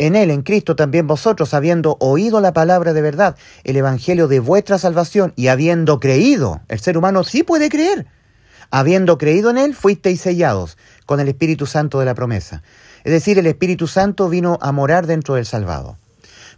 En 0.00 0.14
Él, 0.14 0.30
en 0.30 0.42
Cristo, 0.42 0.76
también 0.76 1.08
vosotros, 1.08 1.54
habiendo 1.54 1.96
oído 1.98 2.40
la 2.40 2.52
palabra 2.52 2.92
de 2.92 3.02
verdad, 3.02 3.36
el 3.64 3.76
Evangelio 3.76 4.28
de 4.28 4.38
vuestra 4.38 4.78
salvación, 4.78 5.32
y 5.34 5.48
habiendo 5.48 5.98
creído, 5.98 6.60
el 6.68 6.78
ser 6.78 6.96
humano 6.96 7.24
sí 7.24 7.42
puede 7.42 7.68
creer, 7.68 8.06
habiendo 8.70 9.18
creído 9.18 9.50
en 9.50 9.58
Él, 9.58 9.74
fuisteis 9.74 10.20
sellados 10.20 10.78
con 11.04 11.18
el 11.18 11.26
Espíritu 11.26 11.66
Santo 11.66 11.98
de 11.98 12.04
la 12.04 12.14
promesa. 12.14 12.62
Es 13.02 13.12
decir, 13.12 13.40
el 13.40 13.46
Espíritu 13.46 13.88
Santo 13.88 14.28
vino 14.28 14.58
a 14.62 14.70
morar 14.70 15.06
dentro 15.06 15.34
del 15.34 15.46
salvado. 15.46 15.98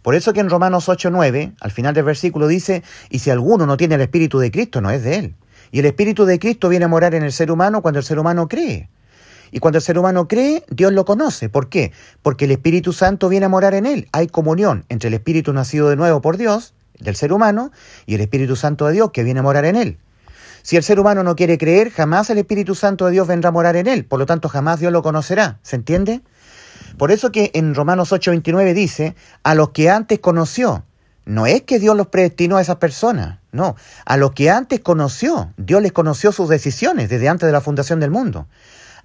Por 0.01 0.15
eso 0.15 0.33
que 0.33 0.39
en 0.39 0.49
Romanos 0.49 0.89
8.9, 0.89 1.53
al 1.59 1.71
final 1.71 1.93
del 1.93 2.03
versículo 2.03 2.47
dice, 2.47 2.83
y 3.09 3.19
si 3.19 3.29
alguno 3.29 3.65
no 3.65 3.77
tiene 3.77 3.95
el 3.95 4.01
Espíritu 4.01 4.39
de 4.39 4.51
Cristo, 4.51 4.81
no 4.81 4.89
es 4.89 5.03
de 5.03 5.15
Él. 5.15 5.35
Y 5.71 5.79
el 5.79 5.85
Espíritu 5.85 6.25
de 6.25 6.39
Cristo 6.39 6.69
viene 6.69 6.85
a 6.85 6.87
morar 6.87 7.15
en 7.15 7.23
el 7.23 7.31
ser 7.31 7.51
humano 7.51 7.81
cuando 7.81 7.99
el 7.99 8.05
ser 8.05 8.19
humano 8.19 8.47
cree. 8.47 8.89
Y 9.51 9.59
cuando 9.59 9.77
el 9.77 9.83
ser 9.83 9.97
humano 9.97 10.27
cree, 10.27 10.63
Dios 10.69 10.93
lo 10.93 11.05
conoce. 11.05 11.49
¿Por 11.49 11.69
qué? 11.69 11.91
Porque 12.21 12.45
el 12.45 12.51
Espíritu 12.51 12.93
Santo 12.93 13.29
viene 13.29 13.45
a 13.45 13.49
morar 13.49 13.73
en 13.73 13.85
él. 13.85 14.07
Hay 14.11 14.27
comunión 14.27 14.85
entre 14.89 15.09
el 15.09 15.13
Espíritu 15.13 15.53
nacido 15.53 15.89
de 15.89 15.97
nuevo 15.97 16.21
por 16.21 16.37
Dios, 16.37 16.73
del 16.99 17.15
ser 17.15 17.33
humano, 17.33 17.71
y 18.05 18.15
el 18.15 18.21
Espíritu 18.21 18.55
Santo 18.55 18.87
de 18.87 18.93
Dios 18.93 19.11
que 19.11 19.23
viene 19.23 19.41
a 19.41 19.43
morar 19.43 19.65
en 19.65 19.75
él. 19.75 19.97
Si 20.63 20.77
el 20.77 20.83
ser 20.83 20.99
humano 20.99 21.23
no 21.23 21.35
quiere 21.35 21.57
creer, 21.57 21.89
jamás 21.89 22.29
el 22.29 22.37
Espíritu 22.37 22.75
Santo 22.75 23.05
de 23.05 23.11
Dios 23.11 23.27
vendrá 23.27 23.49
a 23.49 23.51
morar 23.51 23.75
en 23.75 23.87
él. 23.87 24.05
Por 24.05 24.19
lo 24.19 24.25
tanto, 24.25 24.47
jamás 24.47 24.79
Dios 24.79 24.93
lo 24.93 25.01
conocerá. 25.01 25.59
¿Se 25.63 25.75
entiende? 25.75 26.21
Por 27.01 27.11
eso 27.11 27.31
que 27.31 27.49
en 27.55 27.73
Romanos 27.73 28.11
8:29 28.11 28.75
dice, 28.75 29.15
a 29.41 29.55
los 29.55 29.69
que 29.69 29.89
antes 29.89 30.19
conoció, 30.19 30.85
no 31.25 31.47
es 31.47 31.63
que 31.63 31.79
Dios 31.79 31.97
los 31.97 32.09
predestinó 32.09 32.57
a 32.57 32.61
esas 32.61 32.75
personas, 32.75 33.39
no, 33.51 33.75
a 34.05 34.17
los 34.17 34.33
que 34.33 34.51
antes 34.51 34.81
conoció, 34.81 35.51
Dios 35.57 35.81
les 35.81 35.93
conoció 35.93 36.31
sus 36.31 36.47
decisiones 36.47 37.09
desde 37.09 37.27
antes 37.27 37.47
de 37.47 37.53
la 37.53 37.59
fundación 37.59 37.99
del 37.99 38.11
mundo 38.11 38.45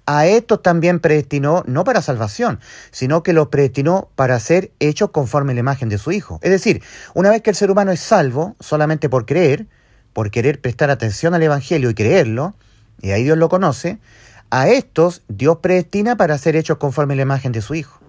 a 0.05 0.27
estos 0.27 0.61
también 0.61 0.99
predestinó 0.99 1.63
no 1.65 1.83
para 1.83 2.03
salvación, 2.03 2.59
sino 2.91 3.23
que 3.23 3.33
los 3.33 3.47
predestinó 3.47 4.09
para 4.15 4.39
ser 4.39 4.71
hechos 4.79 5.09
conforme 5.09 5.55
la 5.55 5.61
imagen 5.61 5.89
de 5.89 5.97
su 5.97 6.11
Hijo. 6.11 6.39
Es 6.43 6.51
decir, 6.51 6.83
una 7.15 7.31
vez 7.31 7.41
que 7.41 7.49
el 7.49 7.55
ser 7.55 7.71
humano 7.71 7.91
es 7.91 7.99
salvo 7.99 8.55
solamente 8.59 9.09
por 9.09 9.25
creer, 9.25 9.65
por 10.13 10.29
querer 10.29 10.61
prestar 10.61 10.91
atención 10.91 11.33
al 11.33 11.41
Evangelio 11.41 11.89
y 11.89 11.95
creerlo, 11.95 12.53
y 13.01 13.09
ahí 13.09 13.23
Dios 13.23 13.39
lo 13.39 13.49
conoce, 13.49 13.99
a 14.49 14.69
estos 14.69 15.23
Dios 15.27 15.57
predestina 15.57 16.17
para 16.17 16.37
ser 16.37 16.55
hechos 16.55 16.77
conforme 16.77 17.13
a 17.13 17.17
la 17.17 17.23
imagen 17.23 17.51
de 17.51 17.61
su 17.61 17.75
Hijo, 17.75 17.99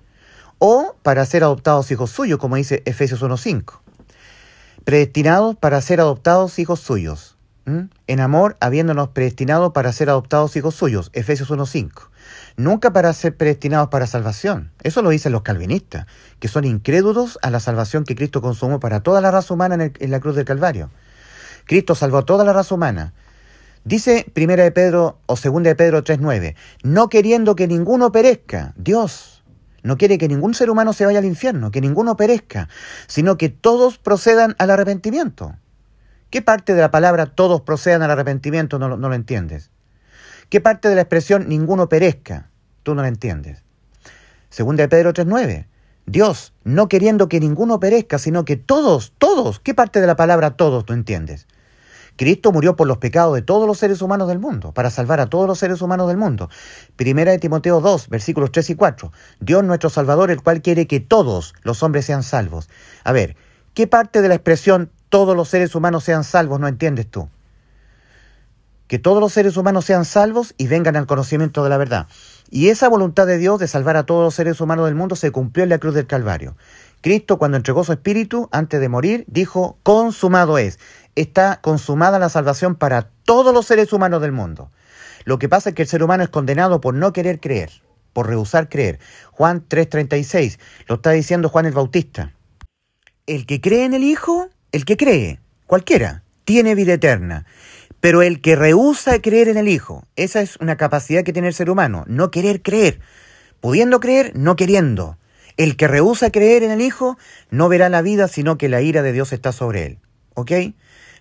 o 0.58 0.96
para 1.02 1.24
ser 1.24 1.44
adoptados 1.44 1.90
hijos 1.90 2.10
suyos, 2.10 2.38
como 2.38 2.56
dice 2.56 2.82
Efesios 2.84 3.22
1.5. 3.22 3.80
Predestinados 4.84 5.56
para 5.56 5.80
ser 5.80 6.00
adoptados 6.00 6.58
hijos 6.58 6.80
suyos 6.80 7.38
en 8.06 8.20
amor, 8.20 8.56
habiéndonos 8.60 9.10
predestinado 9.10 9.72
para 9.72 9.92
ser 9.92 10.08
adoptados 10.08 10.56
hijos 10.56 10.74
suyos, 10.74 11.10
Efesios 11.12 11.50
1.5. 11.50 12.08
Nunca 12.56 12.92
para 12.92 13.12
ser 13.12 13.36
predestinados 13.36 13.88
para 13.88 14.06
salvación. 14.06 14.70
Eso 14.82 15.02
lo 15.02 15.10
dicen 15.10 15.32
los 15.32 15.42
calvinistas, 15.42 16.06
que 16.40 16.48
son 16.48 16.64
incrédulos 16.64 17.38
a 17.42 17.50
la 17.50 17.60
salvación 17.60 18.04
que 18.04 18.16
Cristo 18.16 18.40
consumó 18.40 18.80
para 18.80 19.00
toda 19.00 19.20
la 19.20 19.30
raza 19.30 19.52
humana 19.52 19.74
en, 19.74 19.92
en 19.98 20.10
la 20.10 20.20
cruz 20.20 20.34
del 20.34 20.46
Calvario. 20.46 20.90
Cristo 21.66 21.94
salvó 21.94 22.18
a 22.18 22.24
toda 22.24 22.44
la 22.44 22.54
raza 22.54 22.74
humana. 22.74 23.12
Dice 23.84 24.26
Primera 24.32 24.64
de 24.64 24.72
Pedro 24.72 25.18
o 25.26 25.36
Segunda 25.36 25.70
de 25.70 25.76
Pedro 25.76 26.04
3.9, 26.04 26.54
no 26.82 27.08
queriendo 27.08 27.56
que 27.56 27.66
ninguno 27.66 28.12
perezca, 28.12 28.74
Dios 28.76 29.38
no 29.82 29.96
quiere 29.96 30.18
que 30.18 30.28
ningún 30.28 30.54
ser 30.54 30.70
humano 30.70 30.92
se 30.92 31.06
vaya 31.06 31.18
al 31.18 31.24
infierno, 31.24 31.70
que 31.70 31.80
ninguno 31.80 32.16
perezca, 32.16 32.68
sino 33.06 33.38
que 33.38 33.48
todos 33.48 33.98
procedan 33.98 34.54
al 34.58 34.70
arrepentimiento. 34.70 35.54
¿Qué 36.30 36.42
parte 36.42 36.74
de 36.74 36.80
la 36.80 36.90
palabra 36.90 37.26
todos 37.26 37.62
procedan 37.62 38.02
al 38.02 38.10
arrepentimiento 38.10 38.78
no, 38.78 38.96
no 38.96 39.08
lo 39.08 39.14
entiendes? 39.14 39.70
¿Qué 40.50 40.60
parte 40.60 40.88
de 40.88 40.94
la 40.94 41.02
expresión 41.02 41.48
ninguno 41.48 41.88
perezca? 41.88 42.50
Tú 42.82 42.94
no 42.94 43.02
lo 43.02 43.08
entiendes. 43.08 43.62
Segunda 44.50 44.82
de 44.82 44.88
Pedro 44.88 45.12
3.9. 45.12 45.66
Dios, 46.06 46.54
no 46.64 46.88
queriendo 46.88 47.28
que 47.28 47.38
ninguno 47.38 47.80
perezca, 47.80 48.18
sino 48.18 48.44
que 48.44 48.56
todos, 48.56 49.12
todos, 49.18 49.60
¿qué 49.60 49.74
parte 49.74 50.00
de 50.00 50.06
la 50.06 50.16
palabra 50.16 50.52
todos 50.52 50.86
tú 50.86 50.94
entiendes? 50.94 51.46
Cristo 52.18 52.50
murió 52.50 52.74
por 52.74 52.88
los 52.88 52.98
pecados 52.98 53.36
de 53.36 53.42
todos 53.42 53.68
los 53.68 53.78
seres 53.78 54.02
humanos 54.02 54.26
del 54.26 54.40
mundo, 54.40 54.72
para 54.72 54.90
salvar 54.90 55.20
a 55.20 55.26
todos 55.26 55.46
los 55.46 55.60
seres 55.60 55.80
humanos 55.80 56.08
del 56.08 56.16
mundo. 56.16 56.50
Primera 56.96 57.30
de 57.30 57.38
Timoteo 57.38 57.80
2, 57.80 58.08
versículos 58.08 58.50
3 58.50 58.70
y 58.70 58.74
4. 58.74 59.12
Dios 59.38 59.62
nuestro 59.62 59.88
Salvador, 59.88 60.32
el 60.32 60.42
cual 60.42 60.60
quiere 60.60 60.88
que 60.88 60.98
todos 60.98 61.54
los 61.62 61.84
hombres 61.84 62.06
sean 62.06 62.24
salvos. 62.24 62.68
A 63.04 63.12
ver, 63.12 63.36
¿qué 63.72 63.86
parte 63.86 64.20
de 64.20 64.28
la 64.28 64.34
expresión 64.34 64.90
todos 65.08 65.36
los 65.36 65.48
seres 65.48 65.76
humanos 65.76 66.02
sean 66.02 66.24
salvos 66.24 66.58
no 66.58 66.66
entiendes 66.66 67.08
tú? 67.08 67.28
Que 68.88 68.98
todos 68.98 69.20
los 69.20 69.32
seres 69.32 69.56
humanos 69.56 69.84
sean 69.84 70.04
salvos 70.04 70.54
y 70.58 70.66
vengan 70.66 70.96
al 70.96 71.06
conocimiento 71.06 71.62
de 71.62 71.70
la 71.70 71.76
verdad. 71.76 72.08
Y 72.50 72.70
esa 72.70 72.88
voluntad 72.88 73.28
de 73.28 73.38
Dios 73.38 73.60
de 73.60 73.68
salvar 73.68 73.96
a 73.96 74.06
todos 74.06 74.24
los 74.24 74.34
seres 74.34 74.60
humanos 74.60 74.86
del 74.86 74.96
mundo 74.96 75.14
se 75.14 75.30
cumplió 75.30 75.62
en 75.62 75.70
la 75.70 75.78
cruz 75.78 75.94
del 75.94 76.08
Calvario. 76.08 76.56
Cristo, 77.00 77.38
cuando 77.38 77.56
entregó 77.56 77.84
su 77.84 77.92
espíritu, 77.92 78.48
antes 78.50 78.80
de 78.80 78.88
morir, 78.88 79.24
dijo, 79.28 79.78
consumado 79.84 80.58
es 80.58 80.80
está 81.14 81.60
consumada 81.60 82.18
la 82.18 82.28
salvación 82.28 82.74
para 82.74 83.10
todos 83.24 83.52
los 83.52 83.66
seres 83.66 83.92
humanos 83.92 84.20
del 84.22 84.32
mundo. 84.32 84.70
Lo 85.24 85.38
que 85.38 85.48
pasa 85.48 85.70
es 85.70 85.74
que 85.74 85.82
el 85.82 85.88
ser 85.88 86.02
humano 86.02 86.22
es 86.22 86.30
condenado 86.30 86.80
por 86.80 86.94
no 86.94 87.12
querer 87.12 87.40
creer, 87.40 87.70
por 88.12 88.28
rehusar 88.28 88.68
creer. 88.68 88.98
Juan 89.32 89.64
3:36, 89.68 90.58
lo 90.86 90.96
está 90.96 91.10
diciendo 91.10 91.48
Juan 91.48 91.66
el 91.66 91.72
Bautista. 91.72 92.32
El 93.26 93.44
que 93.46 93.60
cree 93.60 93.84
en 93.84 93.94
el 93.94 94.04
Hijo, 94.04 94.48
el 94.72 94.84
que 94.84 94.96
cree, 94.96 95.40
cualquiera, 95.66 96.22
tiene 96.44 96.74
vida 96.74 96.94
eterna. 96.94 97.44
Pero 98.00 98.22
el 98.22 98.40
que 98.40 98.56
rehúsa 98.56 99.20
creer 99.20 99.48
en 99.48 99.56
el 99.56 99.68
Hijo, 99.68 100.04
esa 100.16 100.40
es 100.40 100.56
una 100.56 100.76
capacidad 100.76 101.24
que 101.24 101.32
tiene 101.32 101.48
el 101.48 101.54
ser 101.54 101.68
humano, 101.68 102.04
no 102.06 102.30
querer 102.30 102.62
creer, 102.62 103.00
pudiendo 103.60 104.00
creer, 104.00 104.32
no 104.34 104.56
queriendo. 104.56 105.18
El 105.56 105.76
que 105.76 105.88
rehúsa 105.88 106.30
creer 106.30 106.62
en 106.62 106.70
el 106.70 106.80
Hijo 106.80 107.18
no 107.50 107.68
verá 107.68 107.88
la 107.88 108.00
vida, 108.00 108.28
sino 108.28 108.56
que 108.56 108.68
la 108.68 108.80
ira 108.80 109.02
de 109.02 109.12
Dios 109.12 109.32
está 109.32 109.52
sobre 109.52 109.84
él. 109.84 109.98
¿Ok? 110.34 110.52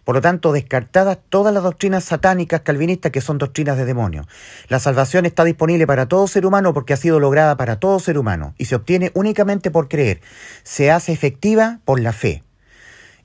Por 0.07 0.15
lo 0.15 0.21
tanto, 0.21 0.53
descartadas 0.53 1.17
todas 1.27 1.53
las 1.53 1.63
doctrinas 1.63 2.05
satánicas 2.05 2.61
calvinistas 2.61 3.11
que 3.11 3.19
son 3.19 3.37
doctrinas 3.37 3.75
de 3.75 3.83
demonios. 3.83 4.25
La 4.69 4.79
salvación 4.79 5.25
está 5.25 5.43
disponible 5.43 5.85
para 5.85 6.07
todo 6.07 6.29
ser 6.29 6.45
humano 6.45 6.73
porque 6.73 6.93
ha 6.93 6.95
sido 6.95 7.19
lograda 7.19 7.57
para 7.57 7.81
todo 7.81 7.99
ser 7.99 8.17
humano 8.17 8.55
y 8.57 8.63
se 8.63 8.75
obtiene 8.75 9.11
únicamente 9.15 9.69
por 9.69 9.89
creer. 9.89 10.21
Se 10.63 10.91
hace 10.91 11.11
efectiva 11.11 11.81
por 11.83 11.99
la 11.99 12.13
fe. 12.13 12.41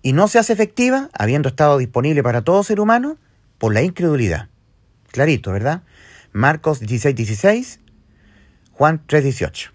Y 0.02 0.12
no 0.12 0.26
se 0.26 0.40
hace 0.40 0.54
efectiva, 0.54 1.08
habiendo 1.16 1.50
estado 1.50 1.78
disponible 1.78 2.20
para 2.24 2.42
todo 2.42 2.64
ser 2.64 2.80
humano, 2.80 3.16
por 3.58 3.72
la 3.72 3.82
incredulidad. 3.82 4.48
Clarito, 5.12 5.52
¿verdad? 5.52 5.82
Marcos 6.32 6.80
16, 6.80 7.14
16, 7.14 7.78
Juan 8.72 9.00
3, 9.06 9.22
18. 9.22 9.70